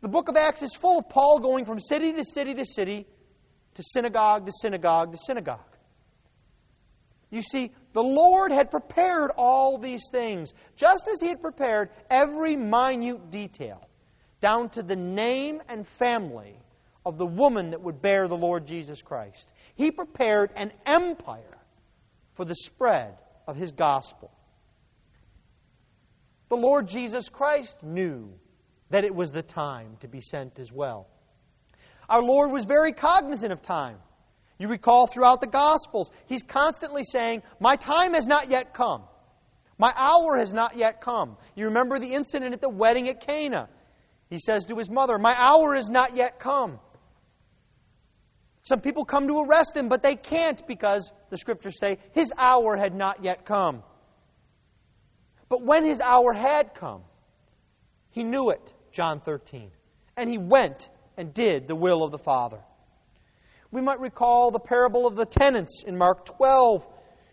The 0.00 0.08
book 0.08 0.28
of 0.28 0.36
Acts 0.36 0.62
is 0.62 0.74
full 0.74 0.98
of 0.98 1.08
Paul 1.08 1.38
going 1.38 1.64
from 1.64 1.78
city 1.78 2.12
to 2.12 2.24
city 2.24 2.54
to 2.54 2.64
city, 2.64 3.06
to 3.74 3.82
synagogue 3.82 4.46
to 4.46 4.52
synagogue 4.60 5.12
to 5.12 5.18
synagogue. 5.24 5.60
You 7.30 7.42
see, 7.42 7.72
the 7.92 8.02
Lord 8.02 8.52
had 8.52 8.70
prepared 8.70 9.30
all 9.36 9.78
these 9.78 10.04
things, 10.12 10.52
just 10.76 11.08
as 11.08 11.20
He 11.20 11.28
had 11.28 11.40
prepared 11.40 11.90
every 12.10 12.56
minute 12.56 13.30
detail, 13.30 13.88
down 14.40 14.68
to 14.70 14.82
the 14.82 14.96
name 14.96 15.62
and 15.68 15.86
family 15.86 16.58
of 17.06 17.18
the 17.18 17.26
woman 17.26 17.70
that 17.70 17.80
would 17.80 18.02
bear 18.02 18.28
the 18.28 18.36
Lord 18.36 18.66
Jesus 18.66 19.02
Christ. 19.02 19.52
He 19.74 19.90
prepared 19.90 20.50
an 20.54 20.72
empire 20.84 21.58
for 22.34 22.44
the 22.44 22.54
spread 22.54 23.16
of 23.46 23.56
His 23.56 23.72
gospel. 23.72 24.30
The 26.48 26.56
Lord 26.56 26.88
Jesus 26.88 27.28
Christ 27.28 27.82
knew 27.82 28.32
that 28.90 29.04
it 29.04 29.14
was 29.14 29.32
the 29.32 29.42
time 29.42 29.96
to 30.00 30.08
be 30.08 30.20
sent 30.20 30.58
as 30.58 30.72
well. 30.72 31.08
Our 32.08 32.22
Lord 32.22 32.50
was 32.50 32.64
very 32.64 32.92
cognizant 32.92 33.52
of 33.52 33.60
time. 33.60 33.98
You 34.58 34.68
recall 34.68 35.06
throughout 35.06 35.40
the 35.40 35.46
Gospels, 35.46 36.10
He's 36.26 36.42
constantly 36.42 37.04
saying, 37.04 37.42
My 37.60 37.76
time 37.76 38.14
has 38.14 38.26
not 38.26 38.50
yet 38.50 38.74
come. 38.74 39.02
My 39.78 39.92
hour 39.94 40.36
has 40.38 40.52
not 40.52 40.76
yet 40.76 41.00
come. 41.00 41.36
You 41.54 41.66
remember 41.66 41.98
the 41.98 42.12
incident 42.12 42.52
at 42.52 42.60
the 42.60 42.68
wedding 42.68 43.08
at 43.08 43.20
Cana. 43.20 43.68
He 44.28 44.38
says 44.40 44.64
to 44.66 44.76
his 44.76 44.90
mother, 44.90 45.18
My 45.18 45.34
hour 45.36 45.74
has 45.74 45.88
not 45.88 46.16
yet 46.16 46.40
come. 46.40 46.80
Some 48.64 48.80
people 48.80 49.04
come 49.04 49.28
to 49.28 49.40
arrest 49.40 49.76
him, 49.76 49.88
but 49.88 50.02
they 50.02 50.16
can't 50.16 50.66
because, 50.66 51.10
the 51.30 51.38
scriptures 51.38 51.78
say, 51.80 51.96
his 52.12 52.30
hour 52.36 52.76
had 52.76 52.94
not 52.94 53.24
yet 53.24 53.46
come. 53.46 53.82
But 55.48 55.62
when 55.62 55.86
his 55.86 56.02
hour 56.02 56.34
had 56.34 56.74
come, 56.74 57.02
he 58.10 58.24
knew 58.24 58.50
it. 58.50 58.74
John 58.92 59.20
13. 59.20 59.70
And 60.18 60.28
he 60.28 60.36
went 60.36 60.90
and 61.16 61.32
did 61.32 61.66
the 61.66 61.76
will 61.76 62.04
of 62.04 62.10
the 62.10 62.18
Father. 62.18 62.58
We 63.70 63.80
might 63.80 64.00
recall 64.00 64.50
the 64.50 64.58
parable 64.58 65.06
of 65.06 65.16
the 65.16 65.26
tenants 65.26 65.82
in 65.86 65.96
Mark 65.96 66.24
12, 66.24 66.86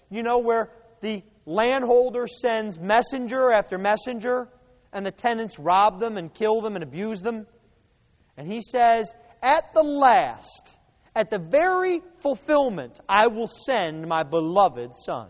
you 0.09 0.23
know, 0.23 0.39
where 0.39 0.71
the 1.01 1.23
landholder 1.45 2.27
sends 2.27 2.79
messenger 2.79 3.51
after 3.51 3.77
messenger, 3.77 4.49
and 4.91 5.05
the 5.05 5.11
tenants 5.11 5.59
rob 5.59 5.99
them 5.99 6.17
and 6.17 6.33
kill 6.33 6.61
them 6.61 6.75
and 6.75 6.83
abuse 6.83 7.21
them. 7.21 7.47
And 8.37 8.51
he 8.51 8.61
says, 8.61 9.13
At 9.41 9.73
the 9.73 9.83
last, 9.83 10.75
at 11.15 11.29
the 11.29 11.39
very 11.39 12.01
fulfillment, 12.19 12.99
I 13.07 13.27
will 13.27 13.47
send 13.47 14.07
my 14.07 14.23
beloved 14.23 14.91
Son. 15.05 15.29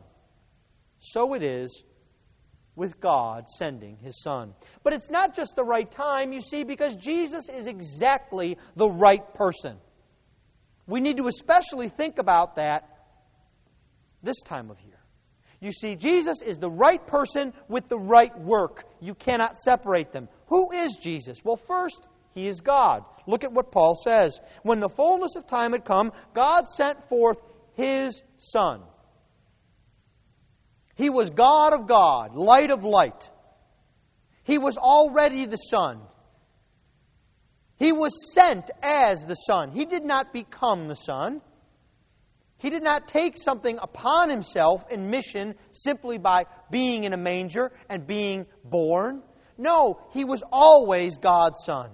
So 0.99 1.35
it 1.35 1.43
is 1.43 1.83
with 2.75 2.99
God 2.99 3.47
sending 3.47 3.97
his 3.97 4.21
son. 4.21 4.53
But 4.83 4.93
it's 4.93 5.09
not 5.09 5.35
just 5.35 5.55
the 5.55 5.63
right 5.63 5.89
time, 5.89 6.33
you 6.33 6.41
see, 6.41 6.63
because 6.63 6.95
Jesus 6.95 7.47
is 7.47 7.67
exactly 7.67 8.57
the 8.75 8.89
right 8.89 9.33
person. 9.33 9.77
We 10.87 11.01
need 11.01 11.17
to 11.17 11.27
especially 11.27 11.89
think 11.89 12.19
about 12.19 12.55
that 12.55 12.89
this 14.23 14.41
time 14.43 14.69
of 14.69 14.79
year. 14.81 14.99
You 15.59 15.71
see, 15.71 15.95
Jesus 15.95 16.41
is 16.41 16.57
the 16.57 16.69
right 16.69 17.05
person 17.07 17.53
with 17.67 17.87
the 17.87 17.97
right 17.97 18.37
work. 18.39 18.85
You 18.99 19.15
cannot 19.15 19.57
separate 19.57 20.11
them. 20.11 20.27
Who 20.47 20.71
is 20.71 20.97
Jesus? 20.97 21.43
Well, 21.43 21.57
first, 21.57 22.05
he 22.33 22.47
is 22.47 22.61
God. 22.61 23.03
Look 23.25 23.43
at 23.43 23.51
what 23.51 23.71
Paul 23.71 23.95
says. 23.95 24.39
When 24.63 24.79
the 24.79 24.89
fullness 24.89 25.35
of 25.35 25.47
time 25.47 25.71
had 25.71 25.85
come, 25.85 26.11
God 26.33 26.67
sent 26.67 27.07
forth 27.09 27.37
his 27.73 28.21
Son 28.37 28.81
he 30.95 31.09
was 31.09 31.29
God 31.29 31.73
of 31.73 31.87
God, 31.87 32.35
light 32.35 32.71
of 32.71 32.83
light. 32.83 33.29
He 34.43 34.57
was 34.57 34.77
already 34.77 35.45
the 35.45 35.57
Son. 35.57 35.99
He 37.85 37.91
was 37.91 38.33
sent 38.33 38.71
as 38.81 39.27
the 39.27 39.35
Son. 39.35 39.69
He 39.69 39.85
did 39.85 40.03
not 40.03 40.33
become 40.33 40.87
the 40.87 40.95
Son. 40.95 41.39
He 42.57 42.71
did 42.71 42.81
not 42.81 43.07
take 43.07 43.37
something 43.37 43.77
upon 43.79 44.31
himself 44.31 44.83
in 44.89 45.11
mission 45.11 45.53
simply 45.71 46.17
by 46.17 46.45
being 46.71 47.03
in 47.03 47.13
a 47.13 47.17
manger 47.17 47.71
and 47.87 48.07
being 48.07 48.47
born. 48.63 49.21
No, 49.59 49.99
he 50.13 50.25
was 50.25 50.41
always 50.51 51.17
God's 51.17 51.59
Son. 51.63 51.91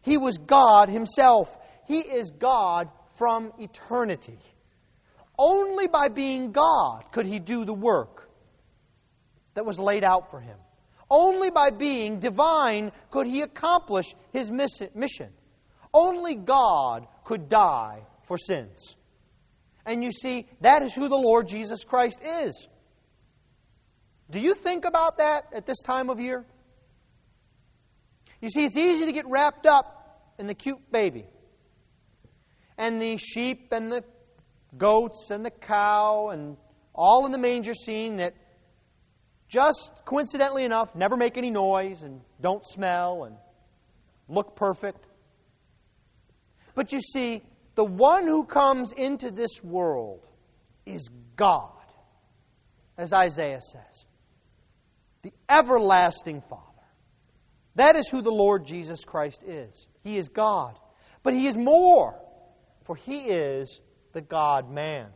He 0.00 0.18
was 0.18 0.38
God 0.38 0.88
himself. 0.88 1.56
He 1.86 2.00
is 2.00 2.32
God 2.32 2.88
from 3.16 3.52
eternity. 3.60 4.40
Only 5.38 5.86
by 5.86 6.08
being 6.08 6.50
God 6.50 7.12
could 7.12 7.26
he 7.26 7.38
do 7.38 7.64
the 7.64 7.72
work 7.72 8.28
that 9.54 9.64
was 9.64 9.78
laid 9.78 10.02
out 10.02 10.32
for 10.32 10.40
him. 10.40 10.58
Only 11.14 11.50
by 11.50 11.68
being 11.68 12.20
divine 12.20 12.90
could 13.10 13.26
he 13.26 13.42
accomplish 13.42 14.14
his 14.32 14.50
mission. 14.50 15.28
Only 15.92 16.34
God 16.34 17.06
could 17.24 17.50
die 17.50 18.06
for 18.26 18.38
sins. 18.38 18.96
And 19.84 20.02
you 20.02 20.10
see, 20.10 20.48
that 20.62 20.82
is 20.82 20.94
who 20.94 21.08
the 21.08 21.16
Lord 21.16 21.48
Jesus 21.48 21.84
Christ 21.84 22.18
is. 22.24 22.66
Do 24.30 24.40
you 24.40 24.54
think 24.54 24.86
about 24.86 25.18
that 25.18 25.44
at 25.52 25.66
this 25.66 25.82
time 25.82 26.08
of 26.08 26.18
year? 26.18 26.46
You 28.40 28.48
see, 28.48 28.64
it's 28.64 28.78
easy 28.78 29.04
to 29.04 29.12
get 29.12 29.26
wrapped 29.28 29.66
up 29.66 30.32
in 30.38 30.46
the 30.46 30.54
cute 30.54 30.90
baby 30.90 31.26
and 32.78 33.02
the 33.02 33.18
sheep 33.18 33.70
and 33.70 33.92
the 33.92 34.02
goats 34.78 35.30
and 35.30 35.44
the 35.44 35.50
cow 35.50 36.30
and 36.30 36.56
all 36.94 37.26
in 37.26 37.32
the 37.32 37.38
manger 37.38 37.74
scene 37.74 38.16
that 38.16 38.32
just 39.52 39.92
coincidentally 40.06 40.64
enough, 40.64 40.94
never 40.94 41.14
make 41.14 41.36
any 41.36 41.50
noise 41.50 42.02
and 42.02 42.22
don't 42.40 42.64
smell 42.64 43.24
and 43.24 43.36
look 44.26 44.56
perfect. 44.56 45.06
But 46.74 46.90
you 46.90 47.00
see, 47.00 47.42
the 47.74 47.84
one 47.84 48.26
who 48.26 48.44
comes 48.44 48.92
into 48.96 49.30
this 49.30 49.62
world 49.62 50.26
is 50.86 51.06
God, 51.36 51.84
as 52.96 53.12
Isaiah 53.12 53.60
says, 53.60 54.06
the 55.20 55.34
everlasting 55.50 56.40
Father. 56.48 56.64
That 57.74 57.94
is 57.94 58.08
who 58.08 58.22
the 58.22 58.32
Lord 58.32 58.66
Jesus 58.66 59.04
Christ 59.04 59.42
is. 59.46 59.86
He 60.02 60.16
is 60.16 60.28
God. 60.30 60.78
But 61.22 61.34
He 61.34 61.46
is 61.46 61.58
more, 61.58 62.18
for 62.84 62.96
He 62.96 63.20
is 63.20 63.80
the 64.12 64.22
God 64.22 64.70
man. 64.70 65.08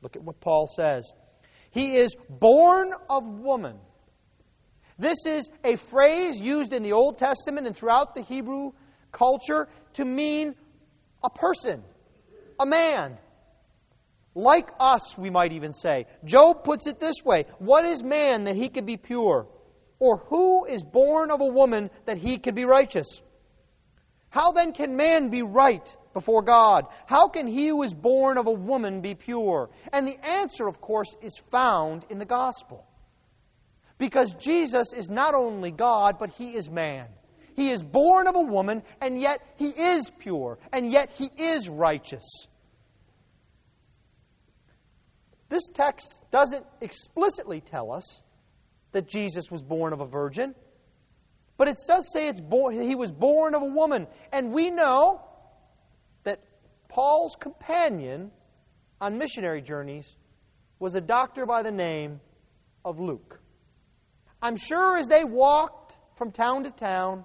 Look 0.00 0.14
at 0.14 0.22
what 0.22 0.40
Paul 0.40 0.68
says. 0.76 1.12
He 1.70 1.96
is 1.96 2.14
born 2.28 2.92
of 3.08 3.26
woman. 3.26 3.76
This 4.98 5.24
is 5.24 5.50
a 5.64 5.76
phrase 5.76 6.38
used 6.38 6.72
in 6.72 6.82
the 6.82 6.92
Old 6.92 7.16
Testament 7.16 7.66
and 7.66 7.76
throughout 7.76 8.14
the 8.14 8.22
Hebrew 8.22 8.72
culture 9.12 9.68
to 9.94 10.04
mean 10.04 10.54
a 11.22 11.30
person, 11.30 11.82
a 12.58 12.66
man. 12.66 13.18
Like 14.34 14.70
us, 14.78 15.18
we 15.18 15.30
might 15.30 15.52
even 15.52 15.72
say. 15.72 16.06
Job 16.24 16.64
puts 16.64 16.86
it 16.86 17.00
this 17.00 17.16
way 17.24 17.46
What 17.58 17.84
is 17.84 18.02
man 18.02 18.44
that 18.44 18.56
he 18.56 18.68
could 18.68 18.86
be 18.86 18.96
pure? 18.96 19.48
Or 19.98 20.18
who 20.28 20.64
is 20.64 20.82
born 20.82 21.30
of 21.30 21.40
a 21.40 21.46
woman 21.46 21.90
that 22.06 22.16
he 22.16 22.38
could 22.38 22.54
be 22.54 22.64
righteous? 22.64 23.06
How 24.30 24.52
then 24.52 24.72
can 24.72 24.96
man 24.96 25.28
be 25.28 25.42
right 25.42 25.94
before 26.12 26.42
God? 26.42 26.86
How 27.06 27.28
can 27.28 27.46
he 27.46 27.68
who 27.68 27.82
is 27.82 27.94
born 27.94 28.38
of 28.38 28.46
a 28.46 28.52
woman 28.52 29.00
be 29.00 29.14
pure? 29.14 29.70
And 29.92 30.06
the 30.06 30.18
answer, 30.26 30.66
of 30.66 30.80
course, 30.80 31.14
is 31.22 31.36
found 31.50 32.04
in 32.10 32.18
the 32.18 32.24
gospel. 32.24 32.86
Because 33.98 34.34
Jesus 34.34 34.92
is 34.92 35.10
not 35.10 35.34
only 35.34 35.70
God, 35.70 36.18
but 36.18 36.30
he 36.30 36.56
is 36.56 36.70
man. 36.70 37.06
He 37.54 37.70
is 37.70 37.82
born 37.82 38.26
of 38.26 38.36
a 38.36 38.42
woman, 38.42 38.82
and 39.00 39.20
yet 39.20 39.40
he 39.56 39.68
is 39.68 40.10
pure, 40.18 40.58
and 40.72 40.90
yet 40.90 41.10
he 41.10 41.30
is 41.36 41.68
righteous. 41.68 42.24
This 45.50 45.68
text 45.74 46.22
doesn't 46.30 46.64
explicitly 46.80 47.60
tell 47.60 47.92
us 47.92 48.22
that 48.92 49.06
Jesus 49.06 49.50
was 49.50 49.62
born 49.62 49.92
of 49.92 50.00
a 50.00 50.06
virgin. 50.06 50.54
But 51.56 51.68
it 51.68 51.76
does 51.86 52.10
say 52.12 52.28
it's 52.28 52.40
born, 52.40 52.80
he 52.80 52.94
was 52.94 53.10
born 53.10 53.54
of 53.54 53.60
a 53.60 53.66
woman. 53.66 54.06
And 54.32 54.52
we 54.52 54.70
know 54.70 55.20
Paul's 56.90 57.36
companion 57.40 58.30
on 59.00 59.16
missionary 59.16 59.62
journeys 59.62 60.16
was 60.78 60.94
a 60.94 61.00
doctor 61.00 61.46
by 61.46 61.62
the 61.62 61.70
name 61.70 62.20
of 62.84 62.98
Luke. 62.98 63.40
I'm 64.42 64.56
sure 64.56 64.98
as 64.98 65.06
they 65.06 65.24
walked 65.24 65.96
from 66.16 66.32
town 66.32 66.64
to 66.64 66.70
town 66.70 67.24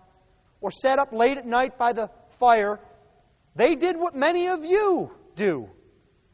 or 0.62 0.70
sat 0.72 1.00
up 1.00 1.12
late 1.12 1.38
at 1.38 1.46
night 1.46 1.78
by 1.78 1.94
the 1.94 2.10
fire, 2.40 2.80
they 3.56 3.76
did 3.76 3.98
what 3.98 4.16
many 4.16 4.48
of 4.48 4.64
you 4.64 5.12
do 5.36 5.70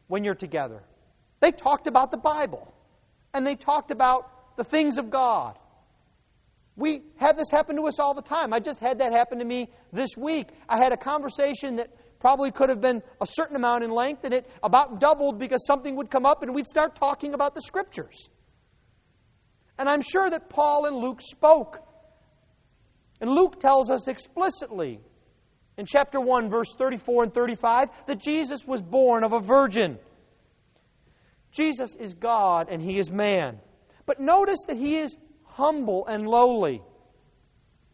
when 0.08 0.24
you're 0.24 0.34
together. 0.34 0.82
They 1.40 1.52
talked 1.52 1.86
about 1.86 2.10
the 2.10 2.18
Bible 2.18 2.72
and 3.32 3.46
they 3.46 3.54
talked 3.54 3.90
about 3.90 4.56
the 4.56 4.64
things 4.64 4.98
of 4.98 5.10
God. 5.10 5.58
We 6.76 7.02
have 7.16 7.36
this 7.36 7.50
happen 7.50 7.76
to 7.76 7.82
us 7.86 7.98
all 7.98 8.14
the 8.14 8.22
time. 8.22 8.52
I 8.52 8.60
just 8.60 8.80
had 8.80 8.98
that 8.98 9.12
happen 9.12 9.38
to 9.38 9.44
me 9.44 9.70
this 9.92 10.16
week. 10.16 10.48
I 10.68 10.76
had 10.78 10.92
a 10.92 10.96
conversation 10.96 11.76
that 11.76 11.90
probably 12.22 12.52
could 12.52 12.68
have 12.68 12.80
been 12.80 13.02
a 13.20 13.26
certain 13.26 13.56
amount 13.56 13.82
in 13.82 13.90
length, 13.90 14.24
and 14.24 14.32
it 14.32 14.48
about 14.62 15.00
doubled 15.00 15.40
because 15.40 15.66
something 15.66 15.96
would 15.96 16.08
come 16.08 16.24
up 16.24 16.44
and 16.44 16.54
we'd 16.54 16.68
start 16.68 16.94
talking 16.94 17.34
about 17.34 17.56
the 17.56 17.60
Scriptures. 17.62 18.28
And 19.76 19.88
I'm 19.88 20.00
sure 20.00 20.30
that 20.30 20.48
Paul 20.48 20.86
and 20.86 20.98
Luke 20.98 21.20
spoke. 21.20 21.84
And 23.20 23.28
Luke 23.28 23.58
tells 23.58 23.90
us 23.90 24.06
explicitly 24.06 25.00
in 25.76 25.84
chapter 25.84 26.20
1, 26.20 26.48
verse 26.48 26.72
34 26.78 27.24
and 27.24 27.34
35, 27.34 27.88
that 28.06 28.20
Jesus 28.20 28.64
was 28.68 28.80
born 28.80 29.24
of 29.24 29.32
a 29.32 29.40
virgin. 29.40 29.98
Jesus 31.50 31.96
is 31.96 32.14
God 32.14 32.68
and 32.70 32.80
he 32.80 32.98
is 32.98 33.10
man. 33.10 33.58
But 34.06 34.20
notice 34.20 34.60
that 34.68 34.76
he 34.76 34.96
is 34.98 35.18
humble 35.42 36.06
and 36.06 36.28
lowly. 36.28 36.82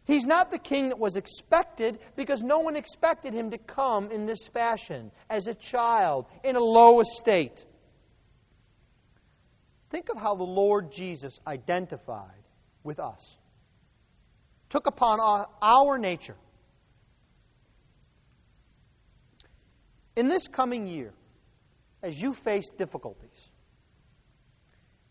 He's 0.09 0.25
not 0.25 0.49
the 0.49 0.57
king 0.57 0.89
that 0.89 0.97
was 0.97 1.17
expected 1.17 1.99
because 2.15 2.41
no 2.41 2.57
one 2.61 2.75
expected 2.75 3.31
him 3.31 3.51
to 3.51 3.59
come 3.59 4.09
in 4.09 4.25
this 4.25 4.47
fashion, 4.51 5.11
as 5.29 5.45
a 5.45 5.53
child, 5.53 6.25
in 6.43 6.55
a 6.55 6.59
low 6.59 6.99
estate. 6.99 7.63
Think 9.91 10.09
of 10.09 10.17
how 10.17 10.33
the 10.33 10.43
Lord 10.43 10.91
Jesus 10.91 11.37
identified 11.45 12.41
with 12.83 12.99
us, 12.99 13.37
took 14.69 14.87
upon 14.87 15.19
our 15.61 15.99
nature. 15.99 16.37
In 20.15 20.27
this 20.27 20.47
coming 20.47 20.87
year, 20.87 21.13
as 22.01 22.19
you 22.19 22.33
face 22.33 22.71
difficulties, 22.75 23.51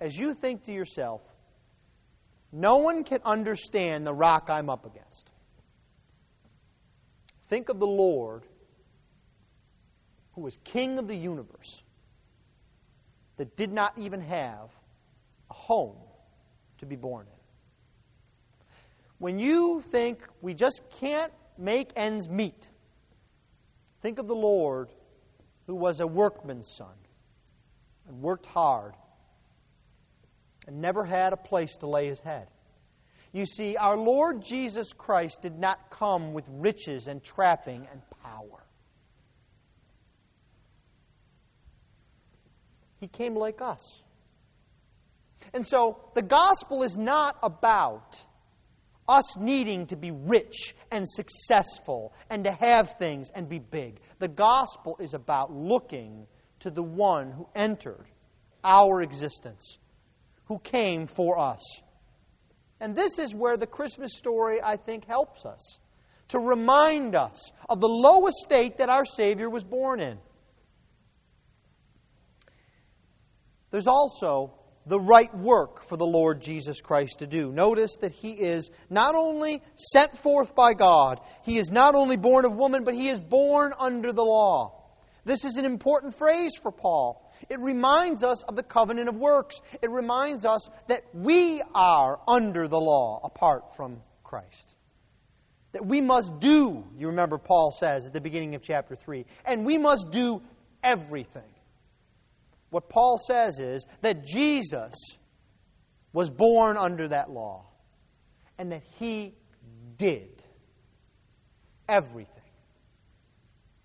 as 0.01 0.19
you 0.19 0.35
think 0.35 0.65
to 0.65 0.73
yourself, 0.73 1.21
no 2.53 2.79
one 2.79 3.05
can 3.05 3.21
understand 3.25 4.07
the 4.07 4.15
rock 4.15 4.49
I'm 4.49 4.71
up 4.71 4.87
against. 4.87 5.31
Think 7.49 7.69
of 7.69 7.79
the 7.79 7.87
Lord 7.87 8.45
who 10.33 10.43
was 10.43 10.59
king 10.65 10.99
of 10.99 11.09
the 11.09 11.17
universe 11.17 11.83
that 13.37 13.57
did 13.57 13.73
not 13.73 13.97
even 13.97 14.21
have 14.21 14.71
a 15.51 15.55
home 15.55 15.97
to 16.79 16.87
be 16.87 16.97
born 16.97 17.27
in. 17.27 17.33
When 19.19 19.39
you 19.39 19.83
think 19.83 20.21
we 20.41 20.55
just 20.55 20.83
can't 21.01 21.33
make 21.57 21.91
ends 21.97 22.29
meet, 22.29 22.69
think 24.01 24.19
of 24.19 24.29
the 24.29 24.35
Lord 24.35 24.91
who 25.67 25.75
was 25.75 26.01
a 26.01 26.07
workman's 26.07 26.69
son 26.77 26.95
and 28.07 28.21
worked 28.21 28.47
hard 28.47 28.95
and 30.69 30.81
never 30.81 31.05
had 31.05 31.33
a 31.33 31.37
place 31.37 31.79
to 31.79 31.89
lay 31.89 32.07
his 32.07 32.21
head. 32.21 32.47
You 33.33 33.47
see, 33.47 33.77
our 33.77 33.97
Lord 33.97 34.43
Jesus 34.43 34.93
Christ 34.93 35.43
did 35.43 35.59
not 35.59 35.91
come 35.91 36.33
with 36.33 36.45
riches 36.49 37.09
and 37.09 37.25
trapping 37.25 37.89
and 37.91 38.03
power. 38.23 38.65
He 43.01 43.09
came 43.09 43.35
like 43.35 43.61
us. 43.61 44.03
And 45.55 45.67
so 45.67 46.11
the 46.15 46.23
gospel 46.23 46.83
is 46.83 46.97
not 46.97 47.39
about 47.43 48.23
us 49.09 49.39
needing 49.39 49.87
to 49.87 49.97
be 49.97 50.11
rich 50.11 50.75
and 50.91 51.09
successful 51.09 52.13
and 52.29 52.45
to 52.45 52.53
have 52.53 52.99
things 52.99 53.31
and 53.35 53.49
be 53.49 53.59
big. 53.59 54.01
The 54.19 54.29
gospel 54.29 54.99
is 55.01 55.15
about 55.15 55.51
looking 55.51 56.27
to 56.61 56.71
the 56.71 56.83
one 56.83 57.31
who 57.31 57.49
entered 57.55 58.07
our 58.63 59.01
existence, 59.01 59.79
who 60.49 60.59
came 60.59 61.07
for 61.07 61.39
us. 61.39 61.61
And 62.81 62.97
this 62.97 63.19
is 63.19 63.35
where 63.35 63.57
the 63.57 63.67
Christmas 63.67 64.17
story, 64.17 64.61
I 64.63 64.77
think, 64.77 65.07
helps 65.07 65.45
us 65.45 65.79
to 66.29 66.39
remind 66.39 67.15
us 67.15 67.53
of 67.69 67.81
the 67.81 67.89
low 67.89 68.27
estate 68.27 68.79
that 68.79 68.89
our 68.89 69.05
Savior 69.05 69.49
was 69.49 69.65
born 69.65 70.01
in. 70.01 70.19
There's 73.71 73.87
also 73.87 74.55
the 74.87 74.99
right 74.99 75.35
work 75.37 75.83
for 75.83 75.99
the 75.99 76.07
Lord 76.07 76.41
Jesus 76.41 76.81
Christ 76.81 77.19
to 77.19 77.27
do. 77.27 77.53
Notice 77.53 77.99
that 78.01 78.13
he 78.13 78.33
is 78.33 78.71
not 78.89 79.15
only 79.15 79.63
sent 79.75 80.17
forth 80.19 80.55
by 80.55 80.73
God, 80.73 81.21
he 81.43 81.59
is 81.59 81.71
not 81.71 81.95
only 81.95 82.17
born 82.17 82.47
of 82.47 82.53
woman, 82.53 82.85
but 82.85 82.95
he 82.95 83.09
is 83.11 83.21
born 83.21 83.75
under 83.79 84.13
the 84.13 84.25
law. 84.25 84.78
This 85.29 85.45
is 85.45 85.59
an 85.59 85.67
important 85.67 86.17
phrase 86.17 86.53
for 86.63 86.73
Paul. 86.73 87.31
It 87.51 87.61
reminds 87.61 88.25
us 88.25 88.43
of 88.45 88.57
the 88.57 88.63
covenant 88.63 89.11
of 89.11 89.17
works. 89.17 89.61
It 89.83 89.91
reminds 89.91 90.47
us 90.47 90.71
that 90.87 91.03
we 91.13 91.63
are 91.75 92.19
under 92.27 92.67
the 92.67 92.81
law 92.81 93.21
apart 93.23 93.77
from 93.77 94.01
Christ. 94.25 94.73
That 95.73 95.85
we 95.85 96.01
must 96.01 96.41
do, 96.41 96.83
you 96.97 97.09
remember 97.09 97.37
Paul 97.37 97.77
says 97.79 98.07
at 98.07 98.15
the 98.15 98.23
beginning 98.23 98.55
of 98.55 98.63
chapter 98.63 98.97
3, 98.97 99.27
and 99.45 99.67
we 99.67 99.77
must 99.77 100.11
do 100.11 100.41
everything. 100.83 101.53
What 102.71 102.89
Paul 102.89 103.21
says 103.27 103.59
is 103.59 103.85
that 104.01 104.25
Jesus 104.25 104.95
was 106.15 106.31
born 106.31 106.79
under 106.79 107.07
that 107.09 107.29
law 107.29 107.67
and 108.57 108.73
that 108.73 108.83
he 108.99 109.35
did 109.99 110.43
everything. 111.87 112.33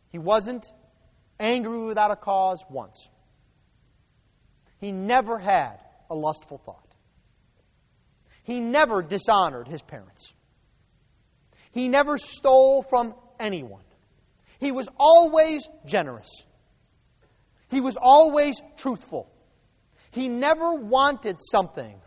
He 0.10 0.20
wasn't 0.20 0.72
angry 1.40 1.86
without 1.86 2.12
a 2.12 2.16
cause 2.16 2.64
once. 2.70 3.08
He 4.80 4.92
never 4.92 5.38
had 5.40 5.80
a 6.10 6.16
lustful 6.16 6.58
thought. 6.66 6.94
He 8.44 8.60
never 8.60 9.02
dishonored 9.02 9.68
his 9.68 9.82
parents. 9.82 10.34
He 11.72 11.88
never 11.88 12.18
stole 12.18 12.84
from 12.84 13.16
anyone. 13.40 13.84
He 14.60 14.72
was 14.72 14.88
always 14.98 15.68
generous. 15.86 16.30
He 17.70 17.82
was 17.82 17.98
always 18.00 18.62
truthful. 18.78 19.32
He 20.12 20.30
never 20.30 20.74
wanted 20.74 21.38
something 21.52 22.00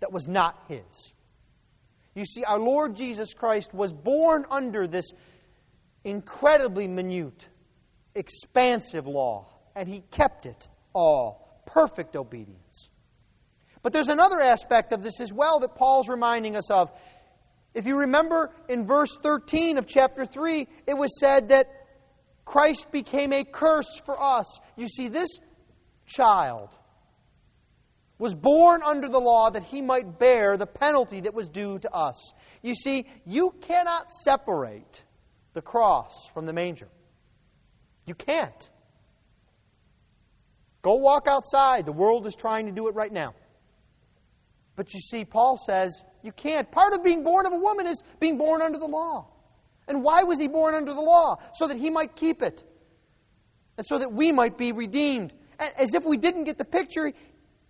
that 0.00 0.12
was 0.12 0.28
not 0.28 0.62
his. 0.68 1.12
You 2.14 2.24
see, 2.24 2.44
our 2.44 2.58
Lord 2.58 2.96
Jesus 2.96 3.32
Christ 3.32 3.72
was 3.72 3.92
born 3.92 4.44
under 4.50 4.86
this 4.86 5.06
incredibly 6.04 6.86
minute, 6.86 7.48
expansive 8.16 9.06
law, 9.06 9.46
and 9.74 9.88
he 9.88 10.02
kept 10.10 10.46
it 10.46 10.68
all. 10.92 11.62
Perfect 11.66 12.16
obedience. 12.16 12.88
But 13.82 13.92
there's 13.92 14.08
another 14.08 14.40
aspect 14.40 14.92
of 14.92 15.02
this 15.02 15.20
as 15.20 15.32
well 15.32 15.60
that 15.60 15.76
Paul's 15.76 16.08
reminding 16.08 16.56
us 16.56 16.70
of. 16.70 16.90
If 17.74 17.86
you 17.86 17.98
remember 17.98 18.50
in 18.68 18.86
verse 18.86 19.16
13 19.22 19.78
of 19.78 19.86
chapter 19.86 20.24
3, 20.24 20.66
it 20.86 20.94
was 20.94 21.20
said 21.20 21.50
that 21.50 21.66
Christ 22.44 22.90
became 22.90 23.32
a 23.32 23.44
curse 23.44 24.00
for 24.04 24.20
us. 24.20 24.60
You 24.76 24.88
see, 24.88 25.08
this 25.08 25.28
child 26.06 26.70
was 28.18 28.34
born 28.34 28.82
under 28.82 29.08
the 29.08 29.20
law 29.20 29.50
that 29.50 29.62
he 29.64 29.82
might 29.82 30.18
bear 30.18 30.56
the 30.56 30.66
penalty 30.66 31.20
that 31.20 31.34
was 31.34 31.48
due 31.48 31.78
to 31.80 31.92
us. 31.92 32.32
You 32.62 32.74
see, 32.74 33.06
you 33.26 33.54
cannot 33.60 34.08
separate 34.24 35.04
the 35.52 35.60
cross 35.60 36.12
from 36.32 36.46
the 36.46 36.52
manger. 36.52 36.88
You 38.06 38.14
can't. 38.14 38.70
Go 40.82 40.94
walk 40.94 41.26
outside. 41.26 41.84
The 41.84 41.92
world 41.92 42.26
is 42.26 42.34
trying 42.34 42.66
to 42.66 42.72
do 42.72 42.86
it 42.88 42.94
right 42.94 43.12
now. 43.12 43.34
But 44.76 44.94
you 44.94 45.00
see, 45.00 45.24
Paul 45.24 45.58
says 45.58 46.02
you 46.22 46.32
can't. 46.32 46.70
Part 46.70 46.94
of 46.94 47.02
being 47.02 47.24
born 47.24 47.46
of 47.46 47.52
a 47.52 47.58
woman 47.58 47.86
is 47.86 48.02
being 48.20 48.38
born 48.38 48.62
under 48.62 48.78
the 48.78 48.86
law. 48.86 49.28
And 49.88 50.02
why 50.02 50.22
was 50.22 50.38
he 50.38 50.48
born 50.48 50.74
under 50.74 50.92
the 50.92 51.00
law? 51.00 51.38
So 51.54 51.66
that 51.66 51.76
he 51.76 51.90
might 51.90 52.14
keep 52.14 52.42
it. 52.42 52.62
And 53.76 53.86
so 53.86 53.98
that 53.98 54.12
we 54.12 54.32
might 54.32 54.56
be 54.56 54.72
redeemed. 54.72 55.32
And 55.58 55.70
as 55.76 55.94
if 55.94 56.04
we 56.04 56.16
didn't 56.16 56.44
get 56.44 56.58
the 56.58 56.64
picture, 56.64 57.12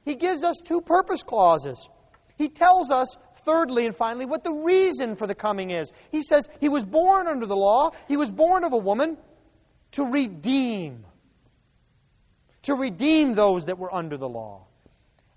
he 0.04 0.14
gives 0.14 0.44
us 0.44 0.56
two 0.64 0.80
purpose 0.80 1.22
clauses. 1.22 1.88
He 2.36 2.48
tells 2.48 2.90
us, 2.90 3.16
thirdly 3.44 3.86
and 3.86 3.94
finally, 3.94 4.26
what 4.26 4.44
the 4.44 4.52
reason 4.52 5.14
for 5.14 5.26
the 5.26 5.34
coming 5.34 5.70
is. 5.70 5.92
He 6.10 6.22
says 6.22 6.48
he 6.60 6.68
was 6.68 6.84
born 6.84 7.28
under 7.28 7.46
the 7.46 7.56
law, 7.56 7.92
he 8.08 8.16
was 8.16 8.30
born 8.30 8.64
of 8.64 8.72
a 8.72 8.78
woman 8.78 9.16
to 9.92 10.04
redeem. 10.04 11.04
To 12.62 12.74
redeem 12.74 13.32
those 13.32 13.66
that 13.66 13.78
were 13.78 13.94
under 13.94 14.16
the 14.16 14.28
law. 14.28 14.66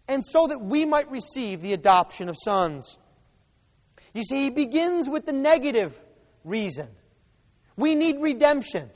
And 0.08 0.26
so 0.26 0.48
that 0.48 0.60
we 0.60 0.86
might 0.86 1.10
receive 1.12 1.62
the 1.62 1.74
adoption 1.74 2.30
of 2.30 2.36
sons. 2.44 2.98
You 4.14 4.24
see, 4.24 4.42
he 4.42 4.50
begins 4.50 5.08
with 5.08 5.26
the 5.26 5.34
negative 5.34 6.00
reason. 6.44 6.88
We 7.78 7.96
need 7.96 8.18
redemption. 8.20 8.90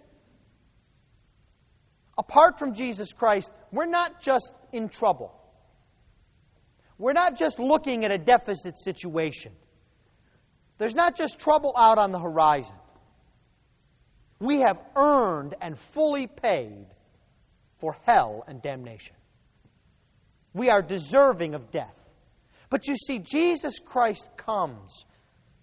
Apart 2.17 2.59
from 2.59 2.73
Jesus 2.73 3.13
Christ, 3.13 3.51
we're 3.71 3.85
not 3.85 4.21
just 4.21 4.59
in 4.71 4.89
trouble. 4.89 5.39
We're 6.97 7.13
not 7.13 7.37
just 7.37 7.59
looking 7.59 8.05
at 8.05 8.11
a 8.11 8.17
deficit 8.17 8.77
situation. 8.77 9.51
There's 10.77 10.95
not 10.95 11.15
just 11.15 11.39
trouble 11.39 11.73
out 11.77 11.97
on 11.97 12.11
the 12.11 12.19
horizon. 12.19 12.75
We 14.39 14.59
have 14.59 14.79
earned 14.95 15.55
and 15.61 15.77
fully 15.77 16.27
paid 16.27 16.87
for 17.79 17.97
hell 18.03 18.43
and 18.47 18.61
damnation. 18.61 19.15
We 20.53 20.69
are 20.69 20.81
deserving 20.81 21.55
of 21.55 21.71
death. 21.71 21.95
But 22.69 22.87
you 22.87 22.95
see, 22.95 23.19
Jesus 23.19 23.79
Christ 23.79 24.29
comes 24.37 25.05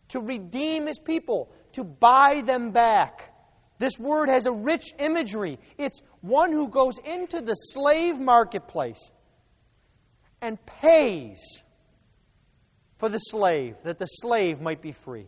to 0.09 0.21
redeem 0.21 0.87
his 0.87 0.99
people, 0.99 1.51
to 1.73 1.85
buy 1.85 2.43
them 2.45 2.73
back. 2.73 3.35
This 3.79 3.99
word 3.99 4.29
has 4.29 4.47
a 4.47 4.53
rich 4.53 4.93
imagery. 4.99 5.59
It's 5.79 6.03
one 6.21 6.53
who 6.53 6.69
goes 6.69 6.99
into 7.05 7.41
the 7.41 7.55
slave 7.55 8.19
marketplace 8.19 9.11
and 10.43 10.59
pays 10.67 11.39
for 12.99 13.09
the 13.09 13.19
slave, 13.19 13.77
that 13.85 13.99
the 13.99 14.07
slave 14.07 14.61
might 14.61 14.83
be 14.83 14.93
free, 14.93 15.27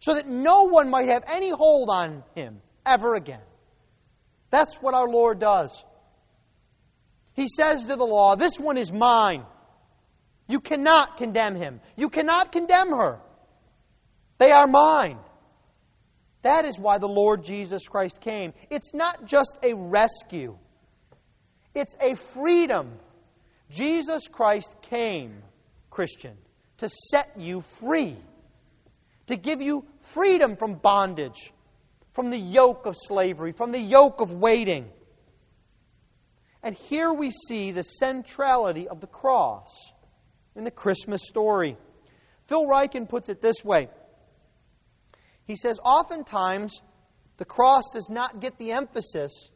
so 0.00 0.14
that 0.14 0.26
no 0.26 0.64
one 0.64 0.90
might 0.90 1.08
have 1.08 1.22
any 1.28 1.50
hold 1.50 1.88
on 1.90 2.24
him 2.34 2.60
ever 2.86 3.14
again. 3.14 3.40
That's 4.50 4.76
what 4.76 4.94
our 4.94 5.08
Lord 5.08 5.38
does. 5.38 5.84
He 7.34 7.48
says 7.48 7.86
to 7.86 7.96
the 7.96 8.06
law, 8.06 8.36
This 8.36 8.58
one 8.58 8.78
is 8.78 8.92
mine. 8.92 9.44
You 10.48 10.60
cannot 10.60 11.16
condemn 11.16 11.56
him. 11.56 11.80
You 11.96 12.08
cannot 12.08 12.52
condemn 12.52 12.90
her. 12.90 13.20
They 14.38 14.52
are 14.52 14.66
mine. 14.66 15.18
That 16.42 16.64
is 16.64 16.78
why 16.78 16.98
the 16.98 17.08
Lord 17.08 17.44
Jesus 17.44 17.88
Christ 17.88 18.20
came. 18.20 18.52
It's 18.70 18.94
not 18.94 19.24
just 19.24 19.56
a 19.62 19.74
rescue, 19.74 20.56
it's 21.74 21.94
a 22.00 22.14
freedom. 22.14 22.92
Jesus 23.68 24.28
Christ 24.28 24.76
came, 24.80 25.42
Christian, 25.90 26.36
to 26.78 26.88
set 27.10 27.32
you 27.36 27.62
free, 27.62 28.16
to 29.26 29.36
give 29.36 29.60
you 29.60 29.84
freedom 29.98 30.54
from 30.54 30.74
bondage, 30.74 31.52
from 32.16 32.30
the 32.30 32.38
yoke 32.38 32.86
of 32.86 32.96
slavery, 32.96 33.52
from 33.52 33.72
the 33.72 33.78
yoke 33.78 34.22
of 34.22 34.32
waiting. 34.32 34.88
And 36.62 36.74
here 36.74 37.12
we 37.12 37.30
see 37.30 37.72
the 37.72 37.82
centrality 37.82 38.88
of 38.88 39.02
the 39.02 39.06
cross 39.06 39.68
in 40.56 40.64
the 40.64 40.70
Christmas 40.70 41.20
story. 41.28 41.76
Phil 42.46 42.64
Ryken 42.64 43.06
puts 43.06 43.28
it 43.28 43.42
this 43.42 43.62
way 43.62 43.90
He 45.46 45.56
says, 45.56 45.78
Oftentimes, 45.84 46.80
the 47.36 47.44
cross 47.44 47.84
does 47.92 48.08
not 48.10 48.40
get 48.40 48.56
the 48.56 48.72
emphasis 48.72 49.50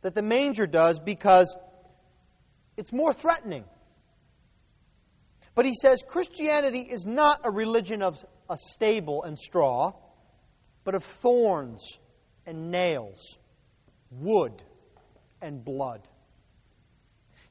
that 0.00 0.14
the 0.14 0.22
manger 0.22 0.66
does 0.66 0.98
because 0.98 1.54
it's 2.78 2.92
more 2.92 3.12
threatening. 3.12 3.64
But 5.54 5.66
he 5.66 5.74
says 5.74 6.02
Christianity 6.08 6.80
is 6.80 7.04
not 7.04 7.42
a 7.44 7.50
religion 7.50 8.02
of 8.02 8.24
a 8.48 8.56
stable 8.56 9.24
and 9.24 9.36
straw, 9.36 9.92
but 10.86 10.94
of 10.94 11.04
thorns 11.04 11.98
and 12.46 12.70
nails, 12.70 13.38
wood 14.12 14.62
and 15.42 15.62
blood. 15.64 16.06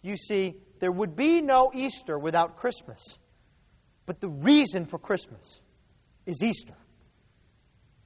You 0.01 0.15
see, 0.15 0.55
there 0.79 0.91
would 0.91 1.17
be 1.17 1.41
no 1.41 1.69
Easter 1.73 2.17
without 2.17 2.55
Christmas. 2.55 3.01
But 4.05 4.21
the 4.21 4.29
reason 4.29 4.85
for 4.85 4.97
Christmas 4.97 5.59
is 6.25 6.41
Easter. 6.41 6.75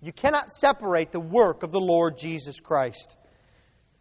You 0.02 0.12
cannot 0.12 0.50
separate 0.50 1.12
the 1.12 1.20
work 1.20 1.62
of 1.62 1.72
the 1.72 1.80
Lord 1.80 2.18
Jesus 2.18 2.60
Christ. 2.60 3.16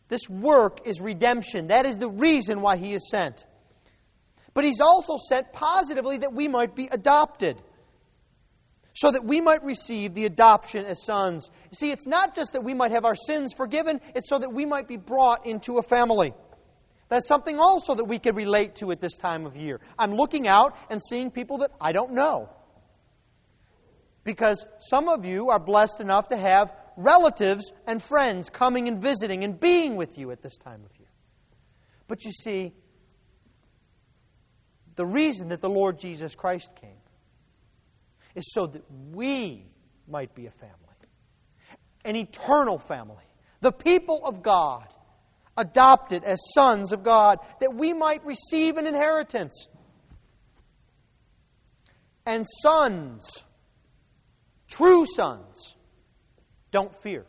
This 0.09 0.31
work 0.31 0.87
is 0.87 0.99
redemption. 1.03 1.67
That 1.67 1.85
is 1.85 1.99
the 1.99 2.09
reason 2.11 2.63
why 2.63 2.79
He 2.79 2.95
is 2.95 3.11
sent. 3.11 3.45
But 4.55 4.65
He's 4.65 4.81
also 4.81 5.19
sent 5.29 5.53
positively 5.53 6.19
that 6.19 6.33
we 6.33 6.49
might 6.49 6.75
be 6.75 6.89
adopted, 6.91 7.61
so 8.99 9.13
that 9.13 9.25
we 9.25 9.41
might 9.41 9.63
receive 9.63 10.13
the 10.15 10.25
adoption 10.25 10.85
as 10.85 11.05
sons. 11.05 11.53
See, 11.71 11.93
it's 11.93 12.05
not 12.05 12.35
just 12.35 12.55
that 12.55 12.65
we 12.65 12.75
might 12.75 12.91
have 12.91 13.05
our 13.05 13.15
sins 13.15 13.53
forgiven, 13.53 14.01
it's 14.17 14.29
so 14.29 14.41
that 14.41 14.53
we 14.53 14.67
might 14.67 14.89
be 14.89 14.97
brought 14.97 15.47
into 15.47 15.79
a 15.79 15.83
family. 15.83 16.35
That's 17.09 17.29
something 17.29 17.61
also 17.61 17.95
that 17.95 18.07
we 18.07 18.19
can 18.19 18.35
relate 18.35 18.75
to 18.77 18.91
at 18.91 19.01
this 19.01 19.17
time 19.17 19.47
of 19.47 19.55
year. 19.55 19.81
I'm 20.01 20.15
looking 20.15 20.49
out 20.49 20.77
and 20.91 21.01
seeing 21.01 21.31
people 21.31 21.59
that 21.59 21.71
I 21.81 21.93
don't 21.93 22.13
know. 22.13 22.51
Because 24.25 24.67
some 24.81 25.09
of 25.09 25.25
you 25.25 25.49
are 25.51 25.61
blessed 25.61 26.01
enough 26.01 26.27
to 26.31 26.37
have 26.37 26.73
relatives 26.97 27.71
and 27.87 28.03
friends 28.03 28.51
coming 28.51 28.89
and 28.89 29.01
visiting 29.01 29.45
and 29.45 29.61
being 29.61 29.95
with 29.95 30.19
you 30.19 30.33
at 30.33 30.43
this 30.43 30.59
time 30.59 30.83
of 30.85 30.99
year. 30.99 31.09
But 32.09 32.25
you 32.25 32.33
see, 32.33 32.75
the 34.97 35.07
reason 35.07 35.51
that 35.51 35.61
the 35.61 35.71
Lord 35.71 36.01
Jesus 36.01 36.35
Christ 36.35 36.73
came 36.81 36.99
is 38.39 38.53
so 38.53 38.67
that 38.67 38.83
we 39.13 39.67
might 40.09 40.35
be 40.35 40.47
a 40.47 40.51
family, 40.51 40.75
an 42.05 42.17
eternal 42.17 42.79
family, 42.79 43.25
the 43.61 43.73
people 43.73 44.25
of 44.25 44.43
God 44.43 44.87
adopted 45.57 46.23
as 46.23 46.39
sons 46.55 46.93
of 46.93 47.03
God, 47.03 47.41
that 47.61 47.75
we 47.75 47.93
might 47.93 48.25
receive 48.25 48.77
an 48.77 48.87
inheritance. 48.87 49.67
And 52.25 52.47
sons, 52.63 53.43
true 54.69 55.05
sons, 55.05 55.75
don't 56.71 56.95
fear. 57.03 57.27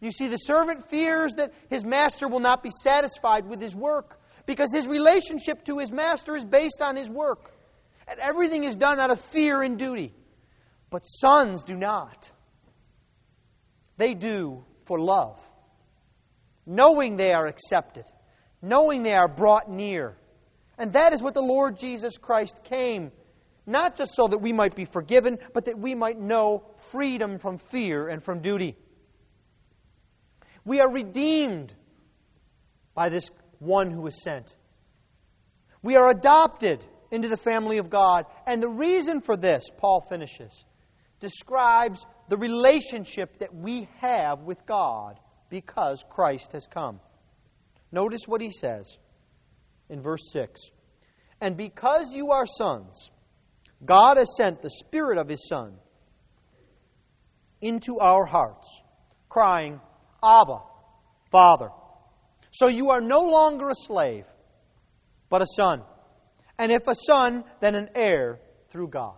You 0.00 0.10
see, 0.10 0.26
the 0.26 0.36
servant 0.36 0.90
fears 0.90 1.34
that 1.34 1.54
his 1.70 1.84
master 1.84 2.28
will 2.28 2.40
not 2.40 2.62
be 2.62 2.70
satisfied 2.82 3.48
with 3.48 3.60
his 3.60 3.74
work 3.74 4.20
because 4.44 4.72
his 4.74 4.86
relationship 4.88 5.64
to 5.66 5.78
his 5.78 5.90
master 5.90 6.36
is 6.36 6.44
based 6.44 6.82
on 6.82 6.96
his 6.96 7.08
work. 7.08 7.52
And 8.12 8.20
everything 8.20 8.62
is 8.62 8.76
done 8.76 9.00
out 9.00 9.10
of 9.10 9.20
fear 9.20 9.62
and 9.62 9.76
duty. 9.76 10.14
But 10.90 11.00
sons 11.02 11.64
do 11.64 11.74
not. 11.74 12.30
They 13.96 14.14
do 14.14 14.64
for 14.84 15.00
love 15.00 15.40
knowing 16.66 17.16
they 17.16 17.32
are 17.32 17.46
accepted, 17.46 18.04
knowing 18.60 19.02
they 19.02 19.14
are 19.14 19.28
brought 19.28 19.70
near. 19.70 20.16
And 20.78 20.92
that 20.92 21.12
is 21.12 21.22
what 21.22 21.34
the 21.34 21.42
Lord 21.42 21.78
Jesus 21.78 22.16
Christ 22.18 22.60
came, 22.64 23.10
not 23.66 23.96
just 23.96 24.14
so 24.14 24.28
that 24.28 24.38
we 24.38 24.52
might 24.52 24.74
be 24.74 24.84
forgiven, 24.84 25.38
but 25.52 25.66
that 25.66 25.78
we 25.78 25.94
might 25.94 26.20
know 26.20 26.64
freedom 26.90 27.38
from 27.38 27.58
fear 27.58 28.08
and 28.08 28.22
from 28.22 28.40
duty. 28.40 28.76
We 30.64 30.80
are 30.80 30.90
redeemed 30.90 31.74
by 32.94 33.08
this 33.08 33.30
one 33.58 33.90
who 33.90 34.02
was 34.02 34.22
sent. 34.22 34.54
We 35.82 35.96
are 35.96 36.10
adopted 36.10 36.84
into 37.12 37.28
the 37.28 37.36
family 37.36 37.78
of 37.78 37.90
God. 37.90 38.24
And 38.46 38.60
the 38.60 38.68
reason 38.68 39.20
for 39.20 39.36
this, 39.36 39.64
Paul 39.76 40.04
finishes, 40.08 40.64
describes 41.20 42.04
the 42.28 42.36
relationship 42.36 43.38
that 43.38 43.54
we 43.54 43.88
have 43.98 44.40
with 44.40 44.66
God 44.66 45.20
because 45.48 46.02
Christ 46.10 46.52
has 46.54 46.66
come. 46.66 46.98
Notice 47.92 48.22
what 48.26 48.40
he 48.40 48.50
says 48.50 48.96
in 49.90 50.00
verse 50.00 50.32
6 50.32 50.58
And 51.40 51.56
because 51.56 52.12
you 52.14 52.30
are 52.30 52.46
sons, 52.46 53.10
God 53.84 54.16
has 54.16 54.34
sent 54.36 54.62
the 54.62 54.70
Spirit 54.70 55.18
of 55.18 55.28
His 55.28 55.46
Son 55.48 55.74
into 57.60 57.98
our 57.98 58.24
hearts, 58.24 58.80
crying, 59.28 59.80
Abba, 60.24 60.60
Father. 61.30 61.68
So 62.52 62.68
you 62.68 62.90
are 62.90 63.00
no 63.00 63.20
longer 63.20 63.70
a 63.70 63.74
slave, 63.74 64.24
but 65.28 65.42
a 65.42 65.46
son. 65.56 65.82
And 66.58 66.70
if 66.70 66.86
a 66.86 66.94
son, 66.94 67.44
then 67.60 67.74
an 67.74 67.90
heir 67.94 68.40
through 68.68 68.88
God. 68.88 69.16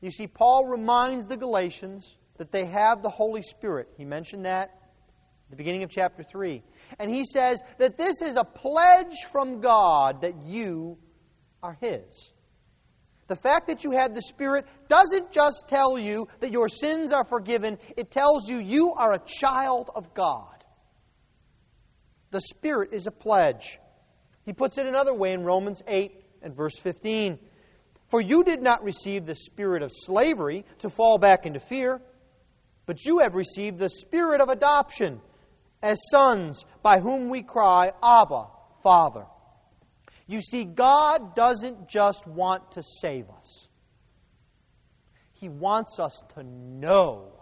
You 0.00 0.10
see, 0.10 0.26
Paul 0.26 0.66
reminds 0.66 1.26
the 1.26 1.36
Galatians 1.36 2.16
that 2.36 2.52
they 2.52 2.66
have 2.66 3.02
the 3.02 3.10
Holy 3.10 3.42
Spirit. 3.42 3.88
He 3.96 4.04
mentioned 4.04 4.44
that 4.44 4.70
at 5.46 5.50
the 5.50 5.56
beginning 5.56 5.82
of 5.82 5.90
chapter 5.90 6.22
3. 6.22 6.62
And 6.98 7.10
he 7.10 7.24
says 7.24 7.60
that 7.78 7.96
this 7.96 8.20
is 8.22 8.36
a 8.36 8.44
pledge 8.44 9.16
from 9.30 9.60
God 9.60 10.22
that 10.22 10.44
you 10.44 10.98
are 11.62 11.76
His. 11.80 12.32
The 13.26 13.36
fact 13.36 13.68
that 13.68 13.84
you 13.84 13.92
have 13.92 14.14
the 14.14 14.22
Spirit 14.22 14.66
doesn't 14.88 15.32
just 15.32 15.64
tell 15.68 15.98
you 15.98 16.28
that 16.40 16.52
your 16.52 16.68
sins 16.68 17.10
are 17.10 17.24
forgiven, 17.24 17.78
it 17.96 18.10
tells 18.10 18.50
you 18.50 18.58
you 18.58 18.92
are 18.92 19.14
a 19.14 19.18
child 19.18 19.90
of 19.94 20.12
God. 20.12 20.64
The 22.30 22.42
Spirit 22.42 22.90
is 22.92 23.06
a 23.06 23.10
pledge. 23.10 23.78
He 24.44 24.52
puts 24.52 24.78
it 24.78 24.86
another 24.86 25.14
way 25.14 25.32
in 25.32 25.42
Romans 25.42 25.82
8 25.86 26.22
and 26.42 26.54
verse 26.54 26.78
15. 26.78 27.38
For 28.08 28.20
you 28.20 28.44
did 28.44 28.62
not 28.62 28.84
receive 28.84 29.26
the 29.26 29.34
spirit 29.34 29.82
of 29.82 29.90
slavery 29.92 30.64
to 30.80 30.90
fall 30.90 31.18
back 31.18 31.46
into 31.46 31.60
fear 31.60 32.00
but 32.86 33.04
you 33.04 33.20
have 33.20 33.34
received 33.34 33.78
the 33.78 33.88
spirit 33.88 34.40
of 34.40 34.48
adoption 34.48 35.20
as 35.82 35.98
sons, 36.10 36.64
by 36.82 37.00
whom 37.00 37.28
we 37.28 37.42
cry, 37.42 37.92
Abba, 38.02 38.46
Father. 38.82 39.26
You 40.26 40.40
see, 40.40 40.64
God 40.64 41.34
doesn't 41.34 41.88
just 41.88 42.26
want 42.26 42.72
to 42.72 42.82
save 42.82 43.28
us, 43.30 43.68
He 45.32 45.48
wants 45.48 45.98
us 45.98 46.22
to 46.34 46.42
know 46.42 47.32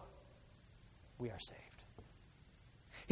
we 1.18 1.28
are 1.30 1.38
saved. 1.38 1.61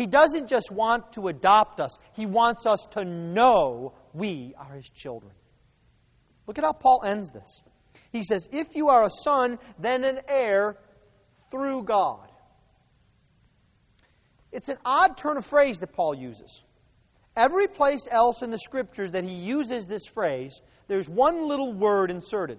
He 0.00 0.06
doesn't 0.06 0.48
just 0.48 0.70
want 0.70 1.12
to 1.12 1.28
adopt 1.28 1.78
us, 1.78 1.98
He 2.14 2.24
wants 2.24 2.64
us 2.64 2.86
to 2.92 3.04
know 3.04 3.92
we 4.14 4.54
are 4.56 4.74
His 4.74 4.88
children. 4.88 5.32
Look 6.46 6.56
at 6.56 6.64
how 6.64 6.72
Paul 6.72 7.02
ends 7.04 7.30
this. 7.30 7.60
He 8.10 8.22
says, 8.22 8.48
If 8.50 8.74
you 8.74 8.88
are 8.88 9.04
a 9.04 9.10
son, 9.24 9.58
then 9.78 10.04
an 10.04 10.20
heir 10.26 10.78
through 11.50 11.82
God. 11.82 12.30
It's 14.52 14.70
an 14.70 14.78
odd 14.86 15.18
turn 15.18 15.36
of 15.36 15.44
phrase 15.44 15.80
that 15.80 15.92
Paul 15.92 16.14
uses. 16.14 16.62
Every 17.36 17.68
place 17.68 18.08
else 18.10 18.40
in 18.40 18.50
the 18.50 18.58
scriptures 18.58 19.10
that 19.10 19.24
he 19.24 19.34
uses 19.34 19.86
this 19.86 20.06
phrase, 20.06 20.62
there's 20.88 21.10
one 21.10 21.46
little 21.46 21.74
word 21.74 22.10
inserted 22.10 22.58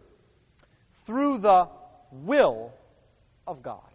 through 1.08 1.40
the 1.40 1.68
will 2.12 2.72
of 3.48 3.64
God. 3.64 3.91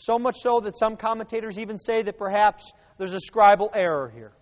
So 0.00 0.18
much 0.18 0.36
so 0.40 0.60
that 0.60 0.78
some 0.78 0.96
commentators 0.96 1.58
even 1.58 1.76
say 1.76 2.00
that 2.00 2.16
perhaps 2.16 2.72
there's 2.96 3.12
a 3.12 3.18
scribal 3.18 3.68
error 3.74 4.10
here. 4.14 4.32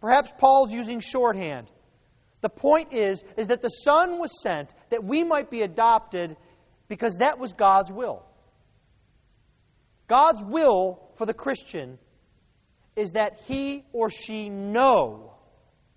Perhaps 0.00 0.32
Paul's 0.38 0.72
using 0.72 1.00
shorthand. 1.00 1.66
The 2.40 2.48
point 2.48 2.94
is, 2.94 3.24
is 3.36 3.48
that 3.48 3.62
the 3.62 3.68
Son 3.68 4.20
was 4.20 4.30
sent 4.40 4.72
that 4.90 5.02
we 5.02 5.24
might 5.24 5.50
be 5.50 5.62
adopted 5.62 6.36
because 6.86 7.16
that 7.16 7.40
was 7.40 7.52
God's 7.52 7.90
will. 7.90 8.24
God's 10.06 10.44
will 10.44 11.00
for 11.16 11.26
the 11.26 11.34
Christian 11.34 11.98
is 12.94 13.10
that 13.12 13.40
he 13.48 13.84
or 13.92 14.08
she 14.08 14.48
know 14.48 15.34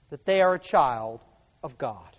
that 0.09 0.25
they 0.25 0.41
are 0.41 0.55
a 0.55 0.59
child 0.59 1.19
of 1.61 1.77
God. 1.77 2.17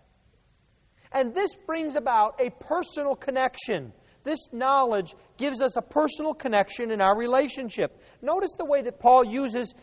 And 1.11 1.35
this 1.35 1.51
brings 1.67 1.97
about 1.97 2.41
a 2.41 2.51
personal 2.51 3.17
connection. 3.17 3.93
This 4.23 4.39
knowledge 4.53 5.15
gives 5.37 5.61
us 5.63 5.77
a 5.77 5.83
personal 5.83 6.35
connection 6.35 6.91
in 6.91 7.01
our 7.01 7.17
relationship. 7.17 8.01
Notice 8.21 8.55
the 8.59 8.65
way 8.65 8.83
that 8.83 9.01
Paul 9.01 9.25
uses 9.25 9.75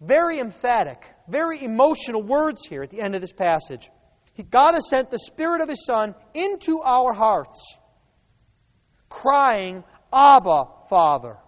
very 0.00 0.40
emphatic, 0.40 1.02
very 1.28 1.62
emotional 1.62 2.22
words 2.22 2.66
here 2.66 2.82
at 2.82 2.90
the 2.90 3.00
end 3.00 3.14
of 3.14 3.20
this 3.20 3.32
passage. 3.32 3.88
God 4.50 4.74
has 4.74 4.88
sent 4.88 5.10
the 5.10 5.18
Spirit 5.18 5.62
of 5.62 5.68
His 5.68 5.86
Son 5.86 6.14
into 6.34 6.80
our 6.82 7.14
hearts, 7.14 7.78
crying, 9.08 9.82
Abba, 10.12 10.64
Father. 10.90 11.38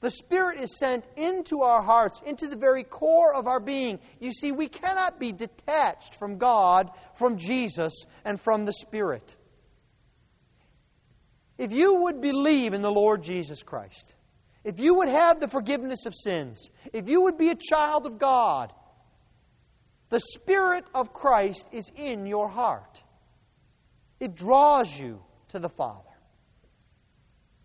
The 0.00 0.10
Spirit 0.10 0.60
is 0.60 0.76
sent 0.76 1.06
into 1.16 1.62
our 1.62 1.82
hearts, 1.82 2.20
into 2.26 2.46
the 2.46 2.58
very 2.58 2.84
core 2.84 3.34
of 3.34 3.46
our 3.46 3.60
being. 3.60 4.00
You 4.20 4.32
see, 4.32 4.52
we 4.52 4.68
cannot 4.68 5.18
be 5.18 5.32
detached 5.32 6.16
from 6.16 6.36
God, 6.36 6.90
from 7.14 7.38
Jesus, 7.38 7.94
and 8.22 8.38
from 8.38 8.66
the 8.66 8.74
Spirit. 8.74 9.36
If 11.58 11.72
you 11.72 12.02
would 12.02 12.20
believe 12.20 12.74
in 12.74 12.82
the 12.82 12.90
Lord 12.90 13.22
Jesus 13.22 13.62
Christ, 13.62 14.14
if 14.64 14.80
you 14.80 14.94
would 14.94 15.08
have 15.08 15.40
the 15.40 15.48
forgiveness 15.48 16.06
of 16.06 16.14
sins, 16.14 16.70
if 16.92 17.08
you 17.08 17.22
would 17.22 17.36
be 17.36 17.50
a 17.50 17.54
child 17.54 18.06
of 18.06 18.18
God, 18.18 18.72
the 20.08 20.20
Spirit 20.20 20.84
of 20.94 21.12
Christ 21.12 21.66
is 21.72 21.90
in 21.94 22.26
your 22.26 22.48
heart. 22.48 23.02
It 24.20 24.34
draws 24.34 24.96
you 24.96 25.20
to 25.48 25.58
the 25.58 25.68
Father. 25.68 26.08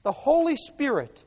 The 0.03 0.11
Holy 0.11 0.55
Spirit 0.55 1.23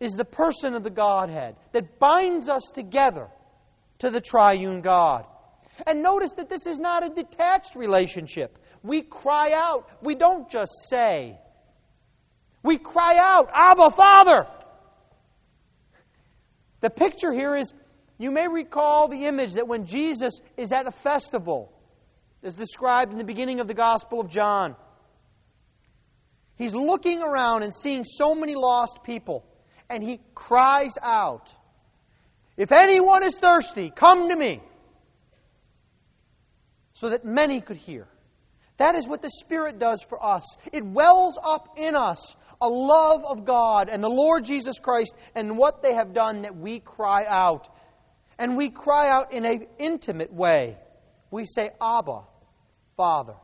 is 0.00 0.12
the 0.12 0.24
person 0.24 0.74
of 0.74 0.82
the 0.82 0.90
Godhead 0.90 1.56
that 1.72 1.98
binds 1.98 2.48
us 2.48 2.64
together 2.72 3.28
to 4.00 4.10
the 4.10 4.20
triune 4.20 4.80
God. 4.80 5.26
And 5.86 6.02
notice 6.02 6.34
that 6.34 6.48
this 6.48 6.66
is 6.66 6.78
not 6.78 7.04
a 7.04 7.08
detached 7.08 7.74
relationship. 7.74 8.58
We 8.84 9.00
cry 9.00 9.50
out, 9.54 9.88
we 10.02 10.14
don't 10.14 10.48
just 10.50 10.70
say. 10.90 11.38
We 12.62 12.76
cry 12.76 13.16
out, 13.18 13.48
Abba, 13.52 13.90
Father! 13.90 14.46
The 16.80 16.90
picture 16.90 17.32
here 17.32 17.56
is 17.56 17.72
you 18.18 18.30
may 18.30 18.46
recall 18.46 19.08
the 19.08 19.24
image 19.24 19.54
that 19.54 19.66
when 19.66 19.86
Jesus 19.86 20.34
is 20.58 20.70
at 20.70 20.86
a 20.86 20.90
festival, 20.90 21.72
as 22.42 22.54
described 22.54 23.10
in 23.10 23.16
the 23.16 23.24
beginning 23.24 23.58
of 23.58 23.68
the 23.68 23.74
Gospel 23.74 24.20
of 24.20 24.28
John, 24.28 24.76
he's 26.56 26.74
looking 26.74 27.22
around 27.22 27.62
and 27.62 27.74
seeing 27.74 28.04
so 28.04 28.34
many 28.34 28.54
lost 28.54 28.98
people, 29.02 29.46
and 29.88 30.02
he 30.02 30.20
cries 30.34 30.98
out, 31.02 31.54
If 32.58 32.70
anyone 32.70 33.24
is 33.24 33.38
thirsty, 33.38 33.88
come 33.88 34.28
to 34.28 34.36
me, 34.36 34.62
so 36.92 37.08
that 37.08 37.24
many 37.24 37.62
could 37.62 37.78
hear. 37.78 38.08
That 38.78 38.94
is 38.96 39.06
what 39.06 39.22
the 39.22 39.30
Spirit 39.30 39.78
does 39.78 40.02
for 40.08 40.24
us. 40.24 40.56
It 40.72 40.84
wells 40.84 41.38
up 41.42 41.74
in 41.76 41.94
us 41.94 42.34
a 42.60 42.68
love 42.68 43.24
of 43.24 43.44
God 43.44 43.88
and 43.88 44.02
the 44.02 44.08
Lord 44.08 44.44
Jesus 44.44 44.78
Christ 44.78 45.14
and 45.34 45.58
what 45.58 45.82
they 45.82 45.94
have 45.94 46.14
done 46.14 46.42
that 46.42 46.56
we 46.56 46.80
cry 46.80 47.24
out. 47.26 47.68
And 48.38 48.56
we 48.56 48.70
cry 48.70 49.10
out 49.10 49.32
in 49.32 49.44
an 49.44 49.66
intimate 49.78 50.32
way. 50.32 50.76
We 51.30 51.44
say, 51.44 51.70
Abba, 51.80 52.22
Father. 52.96 53.34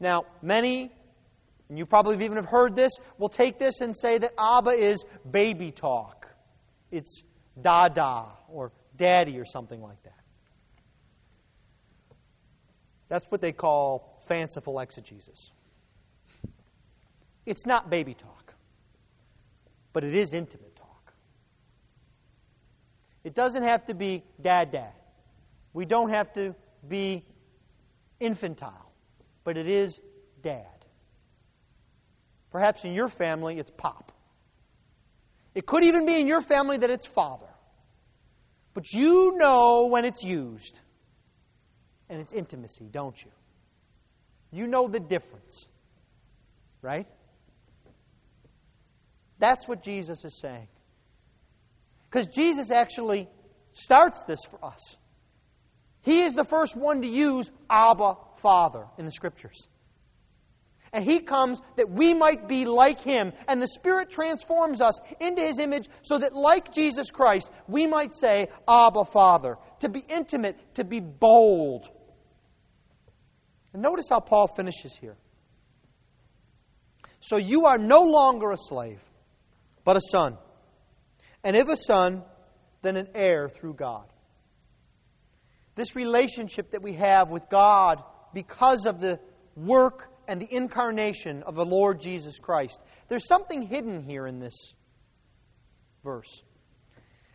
Now, 0.00 0.24
many, 0.40 0.90
and 1.68 1.78
you 1.78 1.86
probably 1.86 2.22
even 2.24 2.36
have 2.36 2.46
heard 2.46 2.74
this, 2.76 2.92
will 3.18 3.28
take 3.28 3.58
this 3.58 3.80
and 3.80 3.96
say 3.96 4.18
that 4.18 4.32
Abba 4.38 4.70
is 4.70 5.04
baby 5.30 5.70
talk. 5.70 6.28
It's 6.90 7.22
dada 7.60 8.28
or 8.48 8.72
daddy 8.96 9.38
or 9.38 9.44
something 9.44 9.80
like 9.80 10.02
that. 10.04 10.21
That's 13.12 13.30
what 13.30 13.42
they 13.42 13.52
call 13.52 14.18
fanciful 14.26 14.80
exegesis. 14.80 15.52
It's 17.44 17.66
not 17.66 17.90
baby 17.90 18.14
talk, 18.14 18.54
but 19.92 20.02
it 20.02 20.14
is 20.14 20.32
intimate 20.32 20.74
talk. 20.74 21.12
It 23.22 23.34
doesn't 23.34 23.64
have 23.64 23.84
to 23.88 23.94
be 23.94 24.24
dad 24.40 24.70
dad. 24.70 24.94
We 25.74 25.84
don't 25.84 26.08
have 26.08 26.32
to 26.32 26.54
be 26.88 27.22
infantile, 28.18 28.90
but 29.44 29.58
it 29.58 29.68
is 29.68 30.00
dad. 30.40 30.86
Perhaps 32.50 32.82
in 32.84 32.94
your 32.94 33.10
family, 33.10 33.58
it's 33.58 33.70
pop. 33.76 34.10
It 35.54 35.66
could 35.66 35.84
even 35.84 36.06
be 36.06 36.18
in 36.18 36.26
your 36.26 36.40
family 36.40 36.78
that 36.78 36.88
it's 36.88 37.04
father. 37.04 37.52
But 38.72 38.90
you 38.94 39.36
know 39.36 39.88
when 39.88 40.06
it's 40.06 40.24
used 40.24 40.78
and 42.12 42.20
it's 42.20 42.34
intimacy, 42.34 42.88
don't 42.92 43.20
you? 43.24 43.30
You 44.52 44.66
know 44.66 44.86
the 44.86 45.00
difference, 45.00 45.66
right? 46.82 47.06
That's 49.38 49.66
what 49.66 49.82
Jesus 49.82 50.22
is 50.24 50.38
saying. 50.38 50.68
Because 52.10 52.26
Jesus 52.26 52.70
actually 52.70 53.30
starts 53.72 54.24
this 54.24 54.40
for 54.44 54.62
us. 54.62 54.96
He 56.02 56.20
is 56.20 56.34
the 56.34 56.44
first 56.44 56.76
one 56.76 57.00
to 57.00 57.08
use 57.08 57.50
Abba, 57.70 58.16
Father, 58.42 58.84
in 58.98 59.06
the 59.06 59.10
Scriptures. 59.10 59.68
And 60.92 61.02
He 61.02 61.20
comes 61.20 61.60
that 61.76 61.88
we 61.88 62.12
might 62.12 62.46
be 62.46 62.66
like 62.66 63.00
Him. 63.00 63.32
And 63.48 63.62
the 63.62 63.68
Spirit 63.68 64.10
transforms 64.10 64.82
us 64.82 65.00
into 65.18 65.40
His 65.40 65.58
image 65.58 65.88
so 66.02 66.18
that, 66.18 66.34
like 66.34 66.74
Jesus 66.74 67.10
Christ, 67.10 67.48
we 67.66 67.86
might 67.86 68.12
say, 68.12 68.48
Abba, 68.68 69.06
Father. 69.06 69.56
To 69.80 69.88
be 69.88 70.04
intimate, 70.10 70.74
to 70.74 70.84
be 70.84 71.00
bold. 71.00 71.88
And 73.72 73.82
notice 73.82 74.06
how 74.10 74.20
Paul 74.20 74.48
finishes 74.48 74.96
here. 75.00 75.16
So 77.20 77.36
you 77.36 77.66
are 77.66 77.78
no 77.78 78.02
longer 78.02 78.50
a 78.50 78.56
slave 78.56 79.00
but 79.84 79.96
a 79.96 80.00
son. 80.10 80.36
And 81.44 81.56
if 81.56 81.68
a 81.68 81.76
son, 81.76 82.22
then 82.82 82.96
an 82.96 83.08
heir 83.14 83.48
through 83.48 83.74
God. 83.74 84.06
This 85.74 85.96
relationship 85.96 86.72
that 86.72 86.82
we 86.82 86.94
have 86.94 87.30
with 87.30 87.48
God 87.48 88.02
because 88.34 88.86
of 88.86 89.00
the 89.00 89.18
work 89.56 90.08
and 90.28 90.40
the 90.40 90.48
incarnation 90.54 91.42
of 91.44 91.54
the 91.54 91.64
Lord 91.64 92.00
Jesus 92.00 92.38
Christ. 92.38 92.80
There's 93.08 93.26
something 93.26 93.62
hidden 93.62 94.02
here 94.02 94.26
in 94.26 94.38
this 94.38 94.74
verse. 96.04 96.42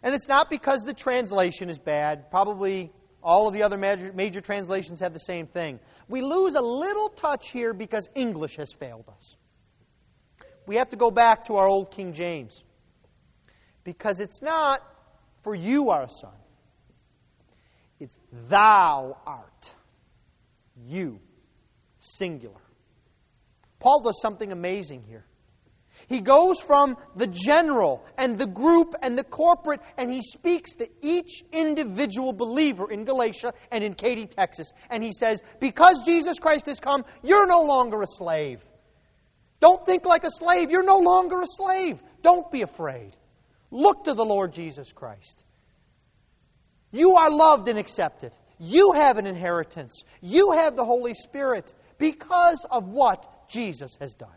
And 0.03 0.13
it's 0.13 0.27
not 0.27 0.49
because 0.49 0.83
the 0.83 0.93
translation 0.93 1.69
is 1.69 1.79
bad. 1.79 2.29
Probably 2.29 2.91
all 3.27 3.47
of 3.47 3.53
the 3.53 3.61
other 3.61 3.77
major, 3.77 4.11
major, 4.13 4.41
translations 4.41 5.01
have 5.01 5.13
the 5.13 5.19
same 5.19 5.45
thing. 5.45 5.79
We 6.07 6.21
lose 6.21 6.55
a 6.55 6.61
little 6.61 7.09
touch 7.09 7.51
here 7.51 7.73
because 7.73 8.09
English 8.15 8.55
has 8.55 8.71
failed 8.71 9.05
us 9.09 9.35
we 10.67 10.75
have 10.75 10.89
to 10.89 10.97
go 10.97 11.09
back 11.09 11.45
to 11.45 11.55
our 11.55 11.67
old 11.67 11.91
King 11.91 12.13
James. 12.13 12.63
Because 13.83 14.19
it's 14.19 14.41
not, 14.41 14.81
for 15.41 15.55
you 15.55 15.89
are 15.89 16.03
a 16.03 16.09
son. 16.09 16.35
It's 17.99 18.19
thou 18.49 19.17
art. 19.25 19.73
You. 20.85 21.19
Singular. 21.99 22.61
Paul 23.79 24.01
does 24.01 24.19
something 24.21 24.51
amazing 24.51 25.03
here. 25.07 25.25
He 26.07 26.21
goes 26.21 26.61
from 26.61 26.95
the 27.17 27.27
general 27.27 28.05
and 28.17 28.37
the 28.37 28.47
group 28.47 28.95
and 29.01 29.17
the 29.17 29.25
corporate, 29.25 29.81
and 29.97 30.09
he 30.09 30.21
speaks 30.21 30.73
to 30.75 30.87
each 31.01 31.43
individual 31.51 32.31
believer 32.31 32.89
in 32.89 33.03
Galatia 33.03 33.53
and 33.71 33.83
in 33.83 33.93
Katy, 33.93 34.27
Texas. 34.27 34.71
And 34.89 35.03
he 35.03 35.11
says, 35.11 35.41
Because 35.59 36.03
Jesus 36.03 36.39
Christ 36.39 36.65
has 36.67 36.79
come, 36.79 37.03
you're 37.23 37.45
no 37.45 37.61
longer 37.61 38.01
a 38.01 38.07
slave. 38.07 38.63
Don't 39.59 39.85
think 39.85 40.05
like 40.05 40.23
a 40.23 40.31
slave. 40.31 40.71
You're 40.71 40.83
no 40.83 40.99
longer 40.99 41.41
a 41.41 41.47
slave. 41.47 42.01
Don't 42.21 42.49
be 42.51 42.61
afraid. 42.61 43.17
Look 43.69 44.05
to 44.05 44.13
the 44.13 44.23
Lord 44.23 44.53
Jesus 44.53 44.93
Christ. 44.93 45.43
You 46.91 47.15
are 47.15 47.29
loved 47.29 47.67
and 47.67 47.77
accepted. 47.77 48.31
You 48.59 48.93
have 48.93 49.17
an 49.17 49.27
inheritance. 49.27 50.03
You 50.21 50.53
have 50.53 50.77
the 50.77 50.85
Holy 50.85 51.13
Spirit 51.13 51.73
because 51.97 52.65
of 52.71 52.87
what 52.87 53.49
Jesus 53.49 53.97
has 53.99 54.13
done. 54.13 54.29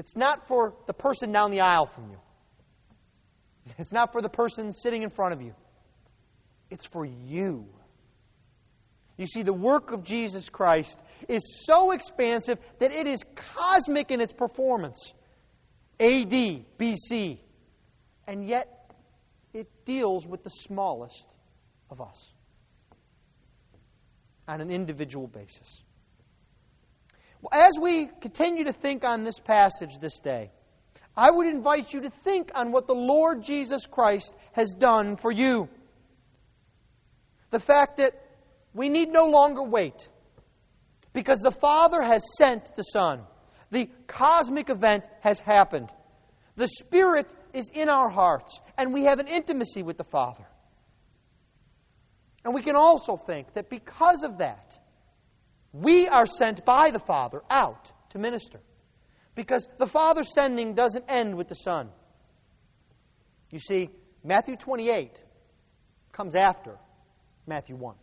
It's 0.00 0.16
not 0.16 0.48
for 0.48 0.72
the 0.86 0.94
person 0.94 1.30
down 1.30 1.50
the 1.50 1.60
aisle 1.60 1.84
from 1.84 2.08
you. 2.10 2.16
It's 3.78 3.92
not 3.92 4.12
for 4.12 4.22
the 4.22 4.30
person 4.30 4.72
sitting 4.72 5.02
in 5.02 5.10
front 5.10 5.34
of 5.34 5.42
you. 5.42 5.54
It's 6.70 6.86
for 6.86 7.04
you. 7.04 7.66
You 9.18 9.26
see, 9.26 9.42
the 9.42 9.52
work 9.52 9.92
of 9.92 10.02
Jesus 10.02 10.48
Christ 10.48 10.98
is 11.28 11.42
so 11.66 11.90
expansive 11.90 12.58
that 12.78 12.92
it 12.92 13.06
is 13.06 13.20
cosmic 13.34 14.10
in 14.10 14.22
its 14.22 14.32
performance. 14.32 15.12
AD, 16.00 16.32
BC. 16.78 17.38
And 18.26 18.48
yet, 18.48 18.94
it 19.52 19.68
deals 19.84 20.26
with 20.26 20.42
the 20.42 20.48
smallest 20.48 21.36
of 21.90 22.00
us 22.00 22.32
on 24.48 24.62
an 24.62 24.70
individual 24.70 25.26
basis. 25.26 25.82
As 27.52 27.72
we 27.80 28.06
continue 28.20 28.64
to 28.64 28.72
think 28.72 29.04
on 29.04 29.24
this 29.24 29.38
passage 29.38 29.98
this 30.00 30.20
day, 30.20 30.50
I 31.16 31.30
would 31.30 31.46
invite 31.46 31.92
you 31.92 32.02
to 32.02 32.10
think 32.10 32.50
on 32.54 32.72
what 32.72 32.86
the 32.86 32.94
Lord 32.94 33.42
Jesus 33.42 33.86
Christ 33.86 34.34
has 34.52 34.72
done 34.72 35.16
for 35.16 35.32
you. 35.32 35.68
The 37.50 37.60
fact 37.60 37.96
that 37.98 38.12
we 38.72 38.88
need 38.88 39.08
no 39.08 39.26
longer 39.26 39.62
wait 39.62 40.08
because 41.12 41.40
the 41.40 41.50
Father 41.50 42.02
has 42.02 42.22
sent 42.36 42.76
the 42.76 42.82
Son. 42.82 43.22
The 43.70 43.88
cosmic 44.06 44.70
event 44.70 45.04
has 45.20 45.40
happened. 45.40 45.90
The 46.56 46.68
Spirit 46.68 47.34
is 47.52 47.70
in 47.72 47.88
our 47.88 48.08
hearts, 48.08 48.60
and 48.76 48.92
we 48.92 49.04
have 49.04 49.18
an 49.18 49.28
intimacy 49.28 49.82
with 49.82 49.96
the 49.96 50.04
Father. 50.04 50.46
And 52.44 52.54
we 52.54 52.62
can 52.62 52.76
also 52.76 53.16
think 53.16 53.54
that 53.54 53.68
because 53.68 54.22
of 54.22 54.38
that, 54.38 54.78
we 55.72 56.08
are 56.08 56.26
sent 56.26 56.64
by 56.64 56.90
the 56.90 56.98
Father 56.98 57.42
out 57.50 57.92
to 58.10 58.18
minister. 58.18 58.60
Because 59.34 59.66
the 59.78 59.86
Father's 59.86 60.32
sending 60.34 60.74
doesn't 60.74 61.04
end 61.08 61.36
with 61.36 61.48
the 61.48 61.54
Son. 61.54 61.90
You 63.50 63.58
see, 63.58 63.90
Matthew 64.24 64.56
28 64.56 65.22
comes 66.12 66.34
after 66.34 66.76
Matthew 67.46 67.76
1. 67.76 67.94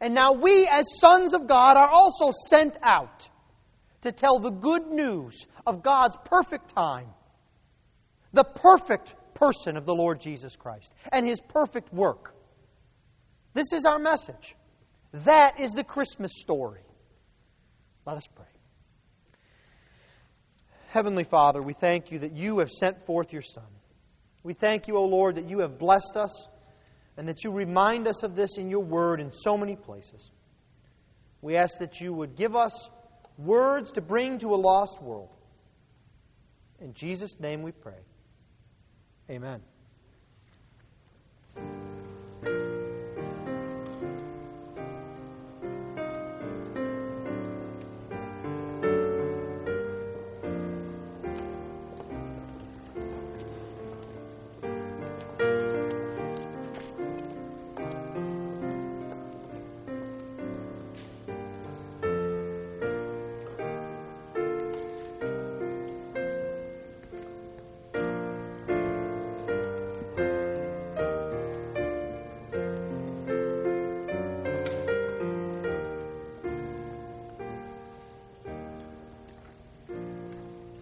And 0.00 0.14
now 0.14 0.32
we, 0.32 0.66
as 0.68 0.84
sons 0.98 1.32
of 1.32 1.46
God, 1.46 1.76
are 1.76 1.88
also 1.88 2.32
sent 2.48 2.76
out 2.82 3.28
to 4.00 4.10
tell 4.10 4.40
the 4.40 4.50
good 4.50 4.88
news 4.88 5.46
of 5.66 5.82
God's 5.82 6.16
perfect 6.24 6.74
time, 6.74 7.06
the 8.32 8.44
perfect 8.44 9.14
person 9.34 9.76
of 9.76 9.86
the 9.86 9.94
Lord 9.94 10.20
Jesus 10.20 10.56
Christ, 10.56 10.92
and 11.12 11.26
his 11.26 11.40
perfect 11.40 11.92
work. 11.92 12.34
This 13.54 13.72
is 13.72 13.84
our 13.84 13.98
message. 13.98 14.56
That 15.12 15.60
is 15.60 15.72
the 15.72 15.84
Christmas 15.84 16.32
story. 16.40 16.80
Let 18.06 18.16
us 18.16 18.26
pray. 18.34 18.46
Heavenly 20.88 21.24
Father, 21.24 21.62
we 21.62 21.72
thank 21.72 22.10
you 22.10 22.18
that 22.20 22.32
you 22.32 22.58
have 22.58 22.70
sent 22.70 23.06
forth 23.06 23.32
your 23.32 23.42
Son. 23.42 23.64
We 24.42 24.52
thank 24.52 24.88
you, 24.88 24.96
O 24.96 25.04
Lord, 25.04 25.36
that 25.36 25.48
you 25.48 25.60
have 25.60 25.78
blessed 25.78 26.16
us 26.16 26.48
and 27.16 27.28
that 27.28 27.44
you 27.44 27.50
remind 27.50 28.06
us 28.06 28.22
of 28.22 28.34
this 28.34 28.56
in 28.56 28.68
your 28.68 28.82
word 28.82 29.20
in 29.20 29.30
so 29.30 29.56
many 29.56 29.76
places. 29.76 30.30
We 31.40 31.56
ask 31.56 31.78
that 31.78 32.00
you 32.00 32.12
would 32.12 32.36
give 32.36 32.56
us 32.56 32.90
words 33.38 33.92
to 33.92 34.00
bring 34.00 34.38
to 34.40 34.54
a 34.54 34.56
lost 34.56 35.02
world. 35.02 35.34
In 36.80 36.94
Jesus' 36.94 37.38
name 37.38 37.62
we 37.62 37.72
pray. 37.72 38.00
Amen. 39.30 39.60